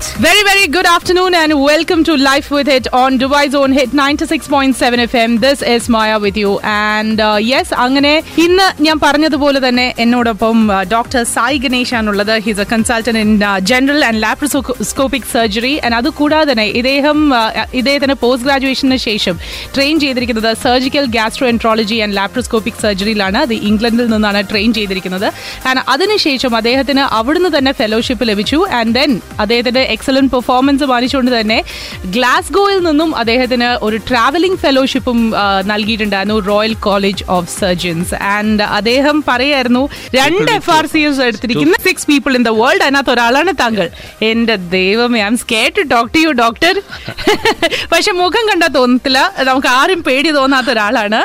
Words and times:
Right. 0.00 0.16
Very, 0.18 0.42
very 0.44 0.66
good 0.66 0.86
afternoon 0.86 1.34
and 1.34 1.52
welcome 1.54 2.02
to 2.04 2.16
Life 2.18 2.50
with 2.50 2.68
It 2.68 2.86
on 2.92 3.18
Dubai's 3.18 3.54
own 3.54 3.72
hit 3.72 3.90
96.7 3.90 4.74
FM. 5.02 5.38
This 5.38 5.62
is 5.64 5.88
Maya 5.88 6.18
with 6.18 6.36
you. 6.36 6.52
And 6.64 7.20
uh, 7.20 7.36
yes, 7.42 7.66
അങ്ങനെ 7.84 8.12
ഇന്ന് 8.44 8.66
ഞാൻ 8.80 8.98
പറഞ്ഞതുപോലെ 8.98 9.60
തന്നെ 9.60 9.86
എന്നോടൊപ്പം 9.98 10.56
doctor 10.92 11.22
Sai 11.32 11.58
Ganesh 11.58 11.94
ആണുള്ളത് 11.98 12.32
he's 12.46 12.62
a 12.64 12.66
consultant 12.72 13.22
in 13.24 13.32
general 13.70 14.00
and 14.08 14.22
laparoscopic 14.24 15.28
surgery 15.34 15.74
and 15.84 15.98
അതുകൂടാതെ 16.00 16.48
തന്നെ 16.50 16.66
ഇദ്ദേഹം 16.80 17.18
uh, 17.32 17.66
ഇദ്ദേഹത്തിന് 17.80 18.16
പോസ്റ്റ് 18.22 18.46
ഗ്രാജുവേഷന് 18.48 18.98
ശേഷം 19.08 19.36
ട്രെയിൻ 19.74 19.96
ചെയ്തിരിക്കുന്നത് 20.04 20.50
surgical 20.64 21.06
gastro 21.16 21.48
enterology 21.52 21.98
and 22.06 22.18
laparoscopic 22.20 22.80
സർജറിയിലാണ് 22.84 23.40
അത് 23.44 23.54
ഇംഗ്ലണ്ടിൽ 23.70 24.08
നിന്നാണ് 24.14 24.42
ട്രെയിൻ 24.52 24.72
ചെയ്തിരിക്കുന്നത് 24.80 25.28
ആൻഡ് 25.70 25.84
അതിനുശേഷം 25.94 26.54
അദ്ദേഹത്തിന് 26.60 27.04
അവിടുന്ന് 27.20 27.52
തന്നെ 27.58 27.74
ഫെലോഷിപ്പ് 27.82 28.26
ലഭിച്ചു 28.32 28.60
ആൻഡ് 28.80 28.94
ദെൻ 29.00 29.12
അദ്ദേഹത്തിന്റെ 29.40 29.84
എക്സലന്റ് 29.94 30.32
പെർഫോമൻസ് 30.34 30.88
മാനിച്ചുകൊണ്ട് 30.92 31.32
തന്നെ 31.38 31.58
ഗ്ലാസ്ഗോയിൽ 32.16 32.80
നിന്നും 32.88 33.10
അദ്ദേഹത്തിന് 33.20 33.68
ഒരു 33.88 33.98
ട്രാവലിംഗ് 34.08 34.58
ഫെലോഷിപ്പും 34.64 35.18
നൽകിയിട്ടുണ്ടായിരുന്നു 35.72 36.38
royal 36.50 36.74
college 36.88 37.24
of 37.36 37.50
surgeons 37.60 38.14
and 38.34 38.64
അദ്ദേഹം 38.78 39.16
പറയായിരുന്നു 39.28 39.82
രണ്ട് 40.18 40.52
എഫ് 40.58 40.72
ആർ 40.76 40.86
സി 40.92 41.02
എസ് 41.08 41.22
എടുത്തിരിക്കുന്ന 41.28 41.78
six 41.86 42.06
people 42.10 42.34
in 42.38 42.44
the 42.48 42.52
world 42.60 42.84
അതിനകത്ത് 42.86 43.12
ഒരാളാണ് 43.16 43.52
താങ്കൾ. 43.62 43.86
എന്റെ 44.30 44.56
ദൈവമേ 44.76 45.20
I'm 45.30 45.38
scared 45.44 45.76
to 45.80 45.84
talk 45.94 46.10
to 46.16 46.22
you 46.26 46.32
doctor 46.42 46.74
പക്ഷെ 47.92 48.12
മുഖം 48.22 48.44
കണ്ടാൽ 48.50 48.72
തോന്നത്തില്ല. 48.78 49.18
നമുക്ക് 49.50 49.70
ആരും 49.78 50.02
പേടി 50.08 50.30
തോന്നാത്ത 50.38 50.70
ഒരാളാണ്. 50.74 51.20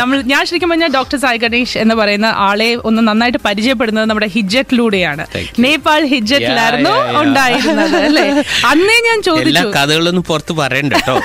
നമ്മൾ 0.00 0.16
ഞാൻ 0.32 0.42
ശരിക്കും 0.50 0.70
പറഞ്ഞാൽ 0.72 0.92
ഡോക്ടർ 0.98 1.18
സായി 1.24 1.38
ഗണേഷ് 1.44 1.76
എന്ന് 1.84 1.94
പറയുന്ന 2.00 2.28
ആളെ 2.48 2.70
ഒന്ന് 2.90 3.00
നന്നായിട്ട് 3.08 3.40
പരിചയപ്പെടുന്നത് 3.48 4.06
നമ്മുടെ 4.10 4.30
ഹിജറ്റിലൂടെയാണ്. 4.36 5.26
നേപ്പാൾ 5.66 6.02
ഹിജറ്റിലായിരുന്നു 6.14 6.90
Yeah, 6.92 7.81
അല്ലേ? 8.00 8.24
അന്നേ 8.70 8.96
ഞാൻ 9.06 9.18
എല്ലാ 9.18 9.28
ചോദിച്ചു 9.28 9.64
കഥകളൊന്നും 9.76 10.24
പുറത്ത് 10.30 10.52
പറയണ്ട 10.60 10.92
കേട്ടോ. 10.98 11.16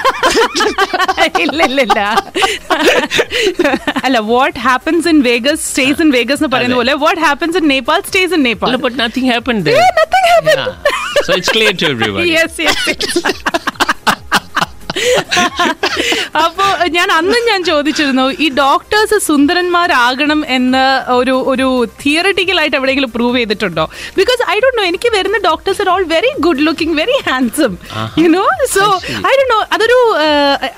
ഇല്ല 1.45 1.59
ഇല്ല 1.69 1.79
ഇല്ല 1.87 1.99
അല്ല 4.05 4.17
what 4.31 4.57
happens 4.67 5.07
in 5.13 5.19
Vegas 5.29 5.63
stays 5.69 5.99
in 6.05 6.11
Vegas 6.17 6.41
എന്ന് 6.41 6.51
പറയുന്ന 6.55 6.77
പോലെ 6.81 6.95
what 7.05 7.21
happens 7.27 7.59
in 7.61 7.67
Nepal 7.73 8.01
stays 8.09 8.33
in 8.33 8.43
Nepal 8.49 8.73
but 8.79 8.95
nothing 8.97 9.25
happened 9.27 9.61
there. 9.65 9.77
Yeah, 9.77 9.93
nothing 9.99 10.25
happened. 10.27 10.65
So 11.25 11.33
it's 11.33 11.49
clear 11.49 11.73
to 11.73 11.87
everyone. 11.87 12.25
Yes 12.33 12.59
yes 12.61 13.21
അപ്പോ 16.43 16.65
ഞാൻ 16.95 17.07
അന്നും 17.17 17.43
ഞാൻ 17.49 17.61
ചോദിച്ചിരുന്നു 17.69 18.25
ഈ 18.43 18.47
ഡോക്ടേഴ്സ് 18.59 19.17
സുന്ദരന്മാരാകണം 19.27 20.39
എന്ന് 20.57 20.83
ഒരു 21.17 21.35
ഒരു 21.51 21.67
തിയറട്ടിക്കൽ 22.01 22.57
ആയിട്ട് 22.61 22.77
എവിടെയെങ്കിലും 22.79 23.11
പ്രൂവ് 23.15 23.37
ചെയ്തിട്ടുണ്ടോ? 23.39 23.85
ബിക്കോസ് 24.19 24.41
ഐ 24.53 24.57
ഡോ 24.63 24.69
നോ 24.77 24.83
എനിക്ക് 24.91 25.09
വരുന്ന 25.15 25.37
doctors 25.47 25.81
are 25.83 25.89
all 25.93 26.05
very 26.13 26.31
good 26.45 26.63
looking 26.67 26.95
very 27.01 27.17
handsome 27.29 27.73
you 28.21 28.27
know 28.37 28.45
so 28.75 28.85
I 29.31 29.33
Dr 29.39 29.45
know 29.53 29.59
അതൊരു 29.77 29.99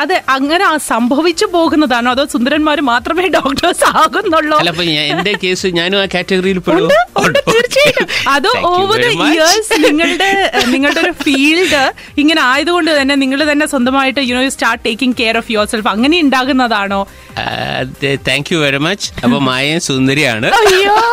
അത് 0.03 0.15
അങ്ങനെ 0.35 0.65
സംഭവിച്ചു 0.91 1.45
പോകുന്നതാണോ? 1.55 2.09
അതോ 2.15 2.25
സുന്ദരന്മാർ 2.35 2.77
മാത്രമേ 2.91 3.27
ഡോക്ടേഴ്സ് 3.37 3.85
ആകുന്നുള്ളൂ? 4.01 4.57
എന്റെ 5.11 5.33
കേസ് 5.43 5.67
ഞാനും 5.79 5.99
ആ 6.03 6.07
കാറ്റഗറിയിൽ 6.15 6.59
ഉണ്ട്, 6.77 6.97
അതോ 8.35 8.51
ഓവർ 8.71 8.97
ദ 9.03 9.09
ഇയേഴ്സ് 9.27 9.75
നിങ്ങളുടെ 9.85 10.29
നിങ്ങളുടെ 10.73 10.99
ഒരു 11.05 11.13
ഫീൽഡ് 11.23 11.83
ഇങ്ങനെ 12.21 12.41
ആയതുകൊണ്ട് 12.51 12.91
തന്നെ 12.99 13.15
നിങ്ങൾ 13.23 13.39
തന്നെ 13.51 13.65
സ്വന്തമായിട്ട് 14.11 14.29
you 14.29 14.35
know 14.35 14.43
you 14.43 14.49
start 14.49 14.83
taking 14.85 15.15
care 15.19 15.35
of 15.38 15.52
yourself 15.65 15.88
അങ്ങനെ 15.88 16.15
ഉണ്ടാകുന്നതാണോ? 16.21 17.02
താങ്ക് 18.29 18.49
യു 18.53 18.59
വെരി 18.59 18.81
മച്ച് 18.88 19.07
അപ്പൊ 19.23 19.38
മായൻ 19.49 19.79
സുന്ദരിയാണ്. 19.89 20.47
അയ്യോ. 20.61 20.95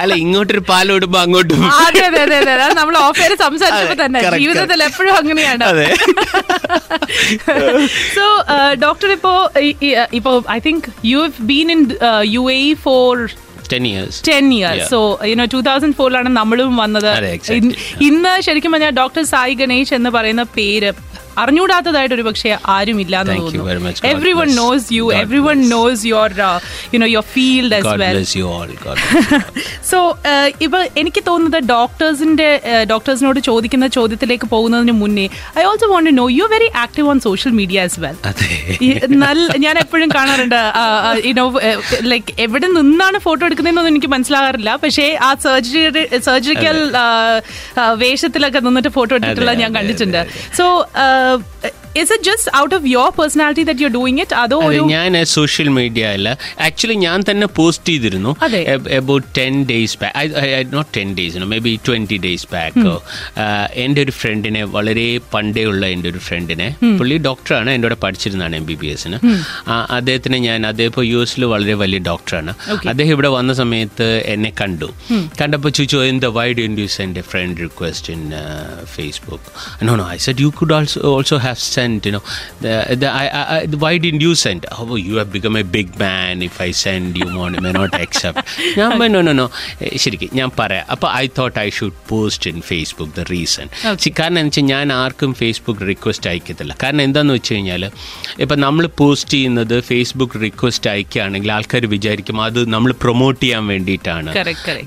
അല്ല 0.00 0.12
ഇങ്ങോട്ടൊരു 0.14 0.62
പാൽ 0.68 0.86
ഇടുമ്പോ 0.92 1.18
അങ്ങോട്ടും. 1.20 1.62
അതെ 1.78 2.00
അതെ 2.06 2.20
അതെ 2.22 2.36
അതെ. 2.36 2.52
അത് 2.66 2.74
നമ്മൾ 2.78 2.94
ഓഫേര് 2.98 3.34
സംസാരിച്ചപ്പോ 3.36 3.96
തന്നെ. 4.02 4.20
ജീവിതത്തിൽ 4.38 4.80
എപ്പോഴും 4.84 5.14
അങ്ങനെയാണ്. 5.16 5.64
അതെ. 5.64 5.86
സോ 8.16 8.24
ഡോക്ടർ 8.84 9.10
ഇപ്പോ 9.12 9.32
ഈ- 9.60 9.76
ഈ, 9.82 9.90
ഇപ്പോ 10.12 10.32
I 10.50 10.58
think 10.66 10.86
you 11.04 11.18
have 11.18 11.46
been 11.50 11.68
in 11.72 11.82
U 12.28 12.44
A 12.52 12.60
for 12.84 13.12
ten 13.72 13.86
years 13.86 14.18
ten 14.28 14.54
years 14.54 14.76
Yeah. 14.78 14.88
So 14.88 14.98
you know 15.24 15.44
two 15.52 15.60
thousand 15.60 15.94
ഫോറിലാണ് 15.94 16.28
നമ്മളും 16.36 16.76
വന്നത്. 16.76 17.10
ഇന്ന് 18.00 18.40
ശരിക്കും 18.40 18.72
പറഞ്ഞാൽ 18.72 18.90
ഡോക്ടർ 18.92 19.22
സായി 19.24 19.54
ഗണേഷ് 19.54 19.94
എന്ന് 19.94 20.10
പറയുന്ന 20.10 20.42
പേര് 20.56 20.90
അറിഞ്ഞൂടാത്തതായിട്ട് 21.42 22.14
ഒരു 22.18 22.24
പക്ഷേ 22.28 22.50
ആരും 22.76 22.98
എന്ന് 23.02 23.16
തോന്നുന്നു. 23.30 23.64
Everyone. 24.40 24.48
Knows 24.60 24.86
you 24.98 25.04
everyone 25.48 25.58
knows 25.74 26.02
your 26.10 26.32
you 26.94 26.98
know 27.04 27.08
your 27.14 27.26
field 27.34 27.74
as 27.78 27.94
well 28.02 28.18
so 29.90 29.98
ഇപ്പൊ 30.66 30.80
എനിക്ക് 31.02 31.22
തോന്നുന്നത് 31.28 31.60
ഡോക്ടേഴ്സിന്റെ 31.74 32.48
ഡോക്ടേഴ്സിനോട് 32.92 33.40
ചോദിക്കുന്ന 33.50 33.88
ചോദ്യത്തിലേക്ക് 33.98 34.48
പോകുന്നതിന് 34.54 34.94
മുന്നേ 35.02 35.26
I 35.60 35.64
also 35.70 35.88
want 35.94 36.12
know 36.20 36.26
you 36.38 36.48
very 36.54 36.70
active 36.84 37.08
on 37.14 37.20
social 37.28 37.54
media 37.60 37.84
as 37.86 38.00
well 38.04 38.16
നല്ല 39.24 39.56
ഞാൻ 39.66 39.76
എപ്പോഴും 39.84 40.08
കാണാറുണ്ട് 40.16 40.60
യുനോ 41.30 41.46
ലൈക്ക് 42.12 42.34
എവിടെ 42.46 42.68
നിന്നാണ് 42.78 43.18
ഫോട്ടോ 43.26 43.42
എടുക്കുന്നതെന്നൊന്നും 43.48 43.92
എനിക്ക് 43.94 44.10
മനസ്സിലാകാറില്ല. 44.14 44.70
പക്ഷേ 44.84 45.06
ആ 45.28 45.30
സർജറി 45.46 46.02
സർജിക്കൽ 46.28 46.78
വേഷത്തിലൊക്കെ 48.02 48.60
നിന്നിട്ട് 48.66 48.90
ഫോട്ടോ 48.96 49.12
എടുത്തിട്ടുള്ള 49.16 49.52
ഞാൻ 49.62 49.70
കണ്ടിട്ടുണ്ട്. 49.78 50.20
അതെ, 50.22 51.27
so 51.28 51.34
is 51.98 52.12
it 52.14 52.26
just 52.28 52.50
out 52.58 52.74
of 52.76 52.86
your 52.88 53.10
personality 53.18 53.64
that 53.68 53.84
you 53.84 53.90
doing 53.94 54.20
it 54.24 54.36
അതോ 54.40 54.58
അതെ 54.60 54.68
ഒരു 54.70 54.82
ഞാൻ 54.92 55.12
സോഷ്യൽ 55.34 55.68
മീഡിയ 55.76 56.04
അല്ല. 56.14 56.28
ആക്ച്വലി 56.66 56.96
ഞാൻ 57.04 57.18
തന്നെ 57.28 57.46
പോസ്റ്റ് 57.56 57.88
ചെയ്തിരുന്നു. 57.88 58.32
അതെ. 58.46 58.60
About 58.98 59.28
ten 59.38 59.54
days 59.68 59.96
back 60.02 60.32
not 60.72 60.90
ten 60.96 61.08
days 61.18 61.26
maybe 61.64 61.74
twenty 61.86 62.18
days 62.24 62.48
back 62.52 62.84
എന്റെ 63.84 64.00
ഒരു 64.04 64.14
ഫ്രണ്ടിനെ 64.18 64.62
വളരെ 64.74 65.04
പണ്ടേ 65.32 65.64
ഉള്ള 65.64 65.84
എന്റെ 65.94 66.08
ഒരു 66.12 66.20
ഫ്രണ്ടിനെ 66.26 66.68
പുള്ളി 66.98 67.16
ഡോക്ടറാണ് 67.26 67.70
എന്റെ 67.74 67.88
കൂടെ 67.88 67.98
പഠിച്ചിരുന്നതാണ് 68.02 68.56
എം 68.58 68.66
ബി 68.66 68.76
ബി 68.76 68.88
എസിന് 68.88 69.18
അദ്ദേഹത്തിന് 69.96 70.38
ഞാൻ 70.44 70.60
അദ്ദേഹം 70.68 70.90
ഇപ്പോൾ 70.90 71.06
യു 71.08 71.20
എസിൽ 71.24 71.44
വളരെ 71.52 71.74
വലിയ 71.80 72.00
ഡോക്ടറാണ് 72.08 72.52
അദ്ദേഹം 72.88 73.12
ഇവിടെ 73.12 73.30
വന്ന 73.34 73.52
സമയത്ത് 73.54 74.06
എന്നെ 74.32 74.50
കണ്ടു. 74.60 74.88
കണ്ടപ്പോൾ 75.40 75.70
ചോദിച്ചു 75.72 75.98
എന്താ 76.08 76.28
why 76.36 76.46
do 76.54 76.64
you 76.78 76.88
send 76.94 77.18
a 77.18 77.26
friend 77.30 77.60
request 77.64 78.12
in 78.14 78.22
Facebook 78.94 79.48
no 79.86 79.94
no 79.96 80.06
I 80.10 80.18
said 80.26 80.40
you 80.40 80.50
could 80.58 80.74
also 80.74 81.00
also 81.12 81.38
have 81.44 81.60
send 81.68 81.87
you 81.92 82.12
know. 82.14 82.22
The, 82.62 82.96
the, 83.00 83.08
I, 83.22 83.26
I, 83.40 83.42
I, 83.56 83.66
why 83.84 83.98
didn't 83.98 84.22
you 84.26 84.34
send? 84.44 84.62
Oh 84.78 84.96
you 85.08 85.16
have 85.22 85.32
become 85.36 85.56
a 85.56 85.66
big 85.76 85.88
man 85.98 86.42
if 86.42 86.56
I 86.60 86.70
send 86.84 87.18
you 87.20 87.28
may 87.66 87.72
not 87.72 87.94
accept. 88.04 88.38
ഞാൻ 88.78 89.12
no 89.12 89.32
no 89.32 89.46
Eh, 89.82 89.96
ശരിക്കും 89.96 90.30
ഞാൻ 90.32 90.50
പറയാം. 90.58 90.86
അപ്പോൾ 90.90 91.12
I 91.12 91.28
thought 91.38 91.58
I 91.58 91.70
should 91.70 91.98
post 92.08 92.50
in 92.50 92.60
Facebook 92.60 93.12
the 93.12 93.20
reason 93.20 93.66
കാരണം 94.20 94.38
എന്ന് 94.38 94.48
വെച്ചാൽ 94.48 94.62
ഞാൻ 94.62 94.92
ആർക്കും 94.92 95.34
ഫേസ്ബുക്ക് 95.34 95.80
റിക്വസ്റ്റ് 95.88 96.30
അയക്കത്തില്ല. 96.30 96.76
കാരണം 96.82 97.02
എന്താണെന്ന് 97.02 97.34
വെച്ച് 97.34 97.54
കഴിഞ്ഞാൽ 97.54 97.90
ഇപ്പം 98.38 98.60
നമ്മൾ 98.60 98.86
പോസ്റ്റ് 98.86 99.30
ചെയ്യുന്നത് 99.30 99.80
ഫേസ്ബുക്ക് 99.80 100.40
റിക്വസ്റ്റ് 100.42 100.90
അയക്കുകയാണെങ്കിൽ 100.90 101.52
ആൾക്കാർ 101.52 101.86
വിചാരിക്കും 101.86 102.42
അത് 102.42 102.68
നമ്മൾ 102.68 102.92
പ്രൊമോട്ട് 102.92 103.42
ചെയ്യാൻ 103.42 103.66
വേണ്ടിയിട്ടാണ്. 103.66 104.34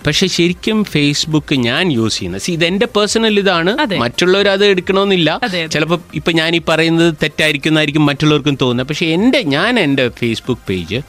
പക്ഷെ 0.08 0.28
ശരിക്കും 0.28 0.84
ഫേസ്ബുക്ക് 0.84 1.56
ഞാൻ 1.56 1.92
യൂസ് 1.92 2.18
ചെയ്യുന്നത്. 2.18 2.42
See, 2.42 2.52
ഇതെന്റെ 2.52 2.86
പേഴ്സണൽ 2.86 3.40
ഇതാണ്. 3.40 3.72
മറ്റുള്ളവർ 3.98 4.50
അത് 4.50 4.66
എടുക്കണമെന്നില്ല. 4.66 5.40
ചിലപ്പോൾ 5.72 6.00
ഇപ്പം 6.14 6.36
ഞാൻ 6.36 6.56
ഈ 6.56 6.60
പറയുന്നത് 6.92 7.16
തെറ്റായിരിക്കുന്നതായിരിക്കും 7.24 8.06
മറ്റുള്ളവർക്കും 8.06 8.58
തോന്നുന്നത്. 8.62 8.88
പക്ഷേ 8.88 9.06
എന്റെ 9.06 9.42
ഞാൻ 9.42 9.80
എന്റെ 9.80 10.10
ഫേസ്ബുക്ക് 10.10 10.62
പേജ് 10.70 11.02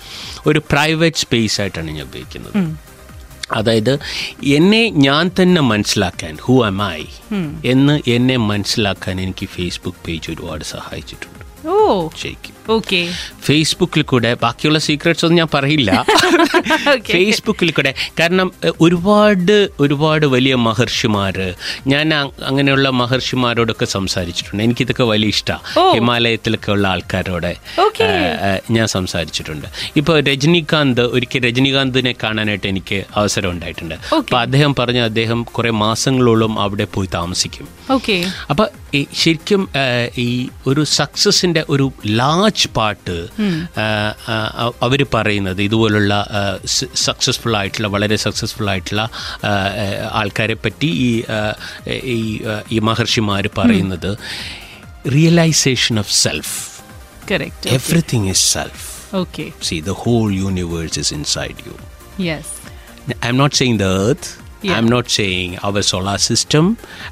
ഒരു 0.47 0.59
പ്രൈവറ്റ് 0.59 1.17
സ്പേസ് 1.17 1.61
ആയിട്ടാണ് 1.61 1.91
ഞാൻ 1.91 2.07
ഉപയോഗിക്കുന്നത്. 2.07 2.77
അതായത് 3.53 3.99
എന്നെ 4.45 4.91
ഞാൻ 4.91 5.31
തന്നെ 5.43 5.63
മനസ്സിലാക്കാൻ 5.63 6.39
ഹു 6.41 6.67
എം 6.67 6.83
ഐ 6.91 7.05
എന്ന് 7.65 8.11
എന്നെ 8.11 8.37
മനസ്സിലാക്കാൻ 8.37 9.21
എനിക്ക് 9.21 9.47
ഫേസ്ബുക്ക് 9.47 9.99
പേജ് 10.07 10.31
ഒരുപാട് 10.31 10.65
സഹായിച്ചിട്ടുണ്ട്. 10.65 11.69
ഓ. 11.69 12.09
ശരിക്കും. 12.23 12.52
ഓക്കെ 12.71 13.09
ഫേസ്ബുക്കിൽ 13.43 14.03
കൂടെ 14.03 14.37
ബാക്കിയുള്ള 14.43 14.79
സീക്രട്സ് 14.79 15.25
ഒന്നും 15.25 15.37
ഞാൻ 15.37 15.49
പറയില്ല. 15.55 16.05
ഫേസ്ബുക്കിൽ 17.13 17.71
കൂടെ 17.71 17.95
കാരണം 18.21 18.53
ഒരുപാട് 18.81 19.69
ഒരുപാട് 19.81 20.27
വലിയ 20.27 20.55
മഹർഷിമാർ 20.55 21.55
ഞാൻ 21.87 22.15
അങ്ങനെയുള്ള 22.15 22.91
മഹർഷിമാരോടൊക്കെ 22.91 23.85
സംസാരിച്ചിട്ടുണ്ട്. 23.85 24.63
എനിക്കിതൊക്കെ 24.63 25.05
വലിയ. 25.05 25.29
ഇഷ്ടമാണ് 25.29 25.95
ഹിമാലയത്തിലൊക്കെ 25.95 26.73
ഉള്ള 26.73 26.89
ആൾക്കാരോട് 26.89 27.57
ഞാൻ 28.71 28.87
സംസാരിച്ചിട്ടുണ്ട്. 28.87 29.67
ഇപ്പോൾ 29.97 30.21
രജനീകാന്ത് 30.21 31.01
ഒരിക്കൽ 31.01 31.39
രജനീകാന്തിനെ 31.39 32.15
കാണാനായിട്ട് 32.23 32.67
എനിക്ക് 32.67 33.05
അവസരം 33.17 33.51
ഉണ്ടായിട്ടുണ്ട്. 33.51 33.95
അപ്പോൾ 33.95 34.41
അദ്ദേഹം 34.41 34.75
പറഞ്ഞു 34.79 35.03
അദ്ദേഹം 35.03 35.43
കുറേ 35.43 35.71
മാസങ്ങളോളം 35.71 36.59
അവിടെ 36.59 36.85
പോയി 36.85 37.09
താമസിക്കും. 37.15 37.69
അപ്പൊ 38.51 38.67
ശരിക്കും 39.15 39.69
ഈ 40.19 40.49
ഒരു 40.67 40.85
സക്സസിന്റെ 40.85 41.65
ഒരു 41.69 41.93
ലാർജ് 42.07 42.52
പാർട്ട് 42.77 43.17
അവർ 44.83 45.01
പറയുന്നത് 45.15 45.63
ഇതുപോലുള്ള 45.63 46.15
സക്സസ്ഫുൾ 47.05 47.57
ആയിട്ടുള്ള 47.57 47.89
വളരെ 47.89 48.17
സക്സസ്ഫുൾ 48.17 48.71
ആയിട്ടുള്ള 48.71 49.03
ആ, 49.03 49.53
ആ, 49.77 49.87
ആൾക്കാരെ 50.13 50.57
പറ്റി 50.65 50.91
ഈ 51.07 51.23
ആ, 51.31 51.41
ഈ 52.15 52.21
ആ, 52.47 52.63
ഈ 52.73 52.79
മഹർഷിമാർ 52.81 53.47
പറയുന്നത് 53.59 54.11
realisation 55.17 55.99
of 55.99 56.13
self 56.23 56.55
correct 57.31 57.71
everything 57.71 58.29
is 58.29 58.47
self 58.53 58.85
okay 59.17 59.47
see 59.63 59.79
the 59.81 59.95
whole 60.03 60.33
universe 60.35 60.99
is 60.99 61.15
inside 61.15 61.59
you 61.67 61.75
yes 62.25 62.55
I'm 63.29 63.37
not 63.37 63.57
saying 63.63 63.79
the 63.79 63.89
earth 64.05 64.31
Yeah. 64.65 64.75
I'm 64.75 64.89
not 64.89 65.07
saying 65.11 65.59
our 65.59 65.81
solar 65.83 66.19
system, 66.21 66.65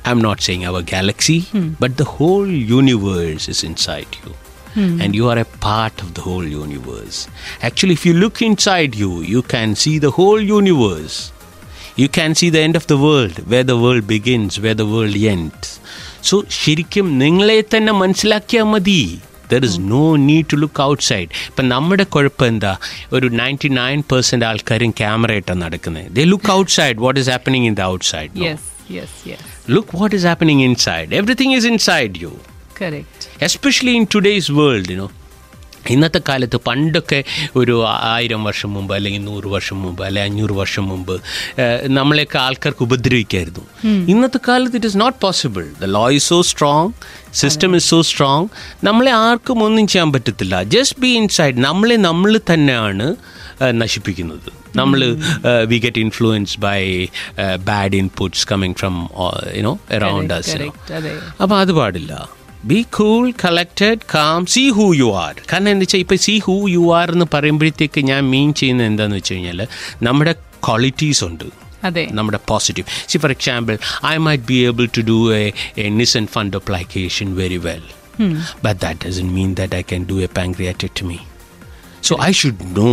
I'm 0.05 0.21
not 0.21 0.39
saying 0.41 0.65
our 0.65 0.83
galaxy, 0.85 1.39
but 1.81 1.97
the 1.97 2.07
whole 2.07 2.51
universe 2.75 3.49
is 3.49 3.61
inside 3.65 4.13
you. 4.21 4.31
And 4.77 5.15
you 5.15 5.29
are 5.29 5.39
a 5.39 5.49
part 5.61 6.01
of 6.01 6.15
the 6.15 6.21
whole 6.21 6.47
universe. 6.57 7.19
Actually, 7.63 7.95
if 7.95 8.07
you 8.07 8.15
look 8.15 8.41
inside 8.43 8.95
you, 8.95 9.21
you 9.25 9.43
can 9.45 9.75
see 9.77 9.99
the 9.99 10.13
whole 10.13 10.41
universe. 10.53 11.17
You 11.97 12.09
can 12.11 12.35
see 12.35 12.51
the 12.51 12.61
end 12.61 12.77
of 12.77 12.87
the 12.87 12.99
world, 12.99 13.39
where 13.47 13.65
the 13.65 13.77
world 13.77 14.07
begins, 14.09 14.61
where 14.61 14.75
the 14.75 14.87
world 14.87 15.17
ends. 15.29 15.67
So, 16.23 16.37
ശരിക്കും 16.57 17.19
നിങ്ങളെ 17.19 17.59
തന്നെ 17.75 17.93
മനസ്സിലാക്കിയാൽ 18.03 18.69
മതി. 18.73 19.01
There 19.51 19.65
is 19.69 19.79
no 19.93 20.03
need 20.27 20.47
to 20.51 20.57
look 20.57 20.83
outside 21.09 21.31
ഇപ്പം 21.49 21.67
നമ്മുടെ 21.69 22.05
കുഴപ്പം 22.15 22.47
എന്താ? 22.47 22.73
ഒരു 23.13 23.27
നയന്റി 23.41 23.71
നയൻ 23.81 24.01
പെർസെന്റ് 24.13 24.47
ആൾക്കാരും 24.51 24.93
ക്യാമറ 25.01 25.33
ഇട്ടാണ് 25.41 25.61
നടക്കുന്നത് 25.65 26.09
they 26.19 26.25
look 26.33 26.53
outside 26.79 27.01
what 27.07 27.19
is 27.23 27.31
happening 27.35 27.67
in 27.71 27.77
the 27.81 27.89
outside 28.13 28.31
yes 28.45 28.67
yes 28.99 29.17
yes 29.31 29.49
look 29.77 29.97
what 30.01 30.15
is 30.19 30.27
happening 30.31 30.65
inside 30.87 31.11
everything 31.21 31.57
is 31.59 31.69
inside 31.89 32.15
you 32.25 32.33
correct 32.33 32.50
especially 33.49 33.95
in 34.01 34.07
today's 34.15 34.53
world 34.53 34.93
you know 34.93 35.09
ഇന്നത്തെ 35.93 36.21
കാലത്ത് 36.29 36.57
പണ്ടൊക്കെ 36.67 37.19
ഒരു 37.57 37.75
ആയിരം 37.87 38.45
വർഷം 38.45 38.71
മുമ്പ് 38.75 38.95
അല്ലെങ്കിൽ 38.97 39.23
നൂറ് 39.29 39.49
വർഷം 39.55 39.79
മുമ്പ് 39.83 40.03
അല്ലെങ്കിൽ 40.07 40.31
അഞ്ഞൂറ് 40.31 40.55
വർഷം 40.59 40.85
മുമ്പ് 40.89 41.13
നമ്മളെയൊക്കെ 41.99 42.39
ആൾക്കാർക്ക് 42.39 42.83
ഉപദ്രവിക്കായിരുന്നു. 42.87 43.63
ഇന്നത്തെ 44.13 44.41
കാലത്ത് 44.49 44.77
it 44.79 44.89
is 44.91 44.99
not 45.01 45.19
possible 45.25 45.65
the 45.83 45.89
law 45.99 46.05
is 46.19 46.29
so 46.33 46.39
strong 46.51 46.91
system 47.41 47.77
is 47.79 47.89
so 47.93 48.01
strong 48.11 48.49
നമ്മളെ 48.89 49.13
ആർക്കും 49.27 49.63
ഒന്നും 49.67 49.87
ചെയ്യാൻ 49.93 50.11
പറ്റത്തില്ല. 50.17 50.63
ജസ്റ്റ് 50.77 50.99
ബി 51.05 51.13
ഇൻസൈഡ് 51.21 51.59
നമ്മളെ 51.69 51.97
നമ്മൾ 52.09 52.41
തന്നെയാണ് 52.53 53.07
നശിപ്പിക്കുന്നത്. 53.83 54.51
നമ്മൾ 54.81 55.01
we 55.71 55.79
get 55.85 56.03
influence 56.05 56.59
by 56.67 56.83
bad 57.71 57.97
inputs 58.03 58.45
coming 58.53 58.77
from 58.83 58.97
you know 59.61 59.73
around 59.99 60.35
us 60.39 60.59
അപ്പോൾ 61.43 61.57
അത് 61.63 61.73
പാടില്ല. 61.81 62.13
Be 62.65 62.79
cool 62.91 63.25
collected 63.43 64.03
calm 64.15 64.41
see 64.47 64.63
who 64.71 64.87
you 64.95 65.09
are 65.19 65.35
കാരണം 65.53 65.71
എന്താ 65.71 65.85
വെച്ചാൽ 65.85 65.99
ഇപ്പോൾ 65.99 66.19
സീ 66.25 66.35
ഹൂ 66.39 66.57
യു 66.69 66.85
ആർ 66.93 67.09
എന്ന് 67.11 67.27
പറയുമ്പോഴത്തേക്ക് 67.35 68.01
ഞാൻ 68.05 68.23
മീൻ 68.31 68.51
ചെയ്യുന്നത് 68.55 68.87
എന്താണെന്ന് 68.87 69.17
വെച്ച് 69.17 69.35
കഴിഞ്ഞാൽ 69.35 69.61
നമ്മുടെ 70.03 70.33
ക്വാളിറ്റീസ് 70.67 71.23
ഉണ്ട്. 71.25 71.47
അതെ. 71.85 72.05
നമ്മുടെ 72.13 72.41
positive 72.49 72.87
see 73.09 73.19
for 73.19 73.31
example 73.31 73.75
I 74.07 74.17
might 74.19 74.45
be 74.45 74.59
able 74.65 74.87
to 74.97 75.03
do 75.07 75.19
a 75.35 75.43
a 75.77 75.89
Nissen 75.93 76.27
fundoplication 76.57 77.29
very 77.35 77.61
well 77.67 77.85
but 78.65 78.79
that 78.81 79.01
doesn't 79.05 79.29
mean 79.35 79.51
that 79.55 79.77
I 79.77 79.85
can 79.89 80.05
do 80.05 80.19
a 80.23 80.31
pancreatectomy 80.37 81.19
so 82.03 82.15
I 82.23 82.33
should 82.33 82.67
know 82.77 82.91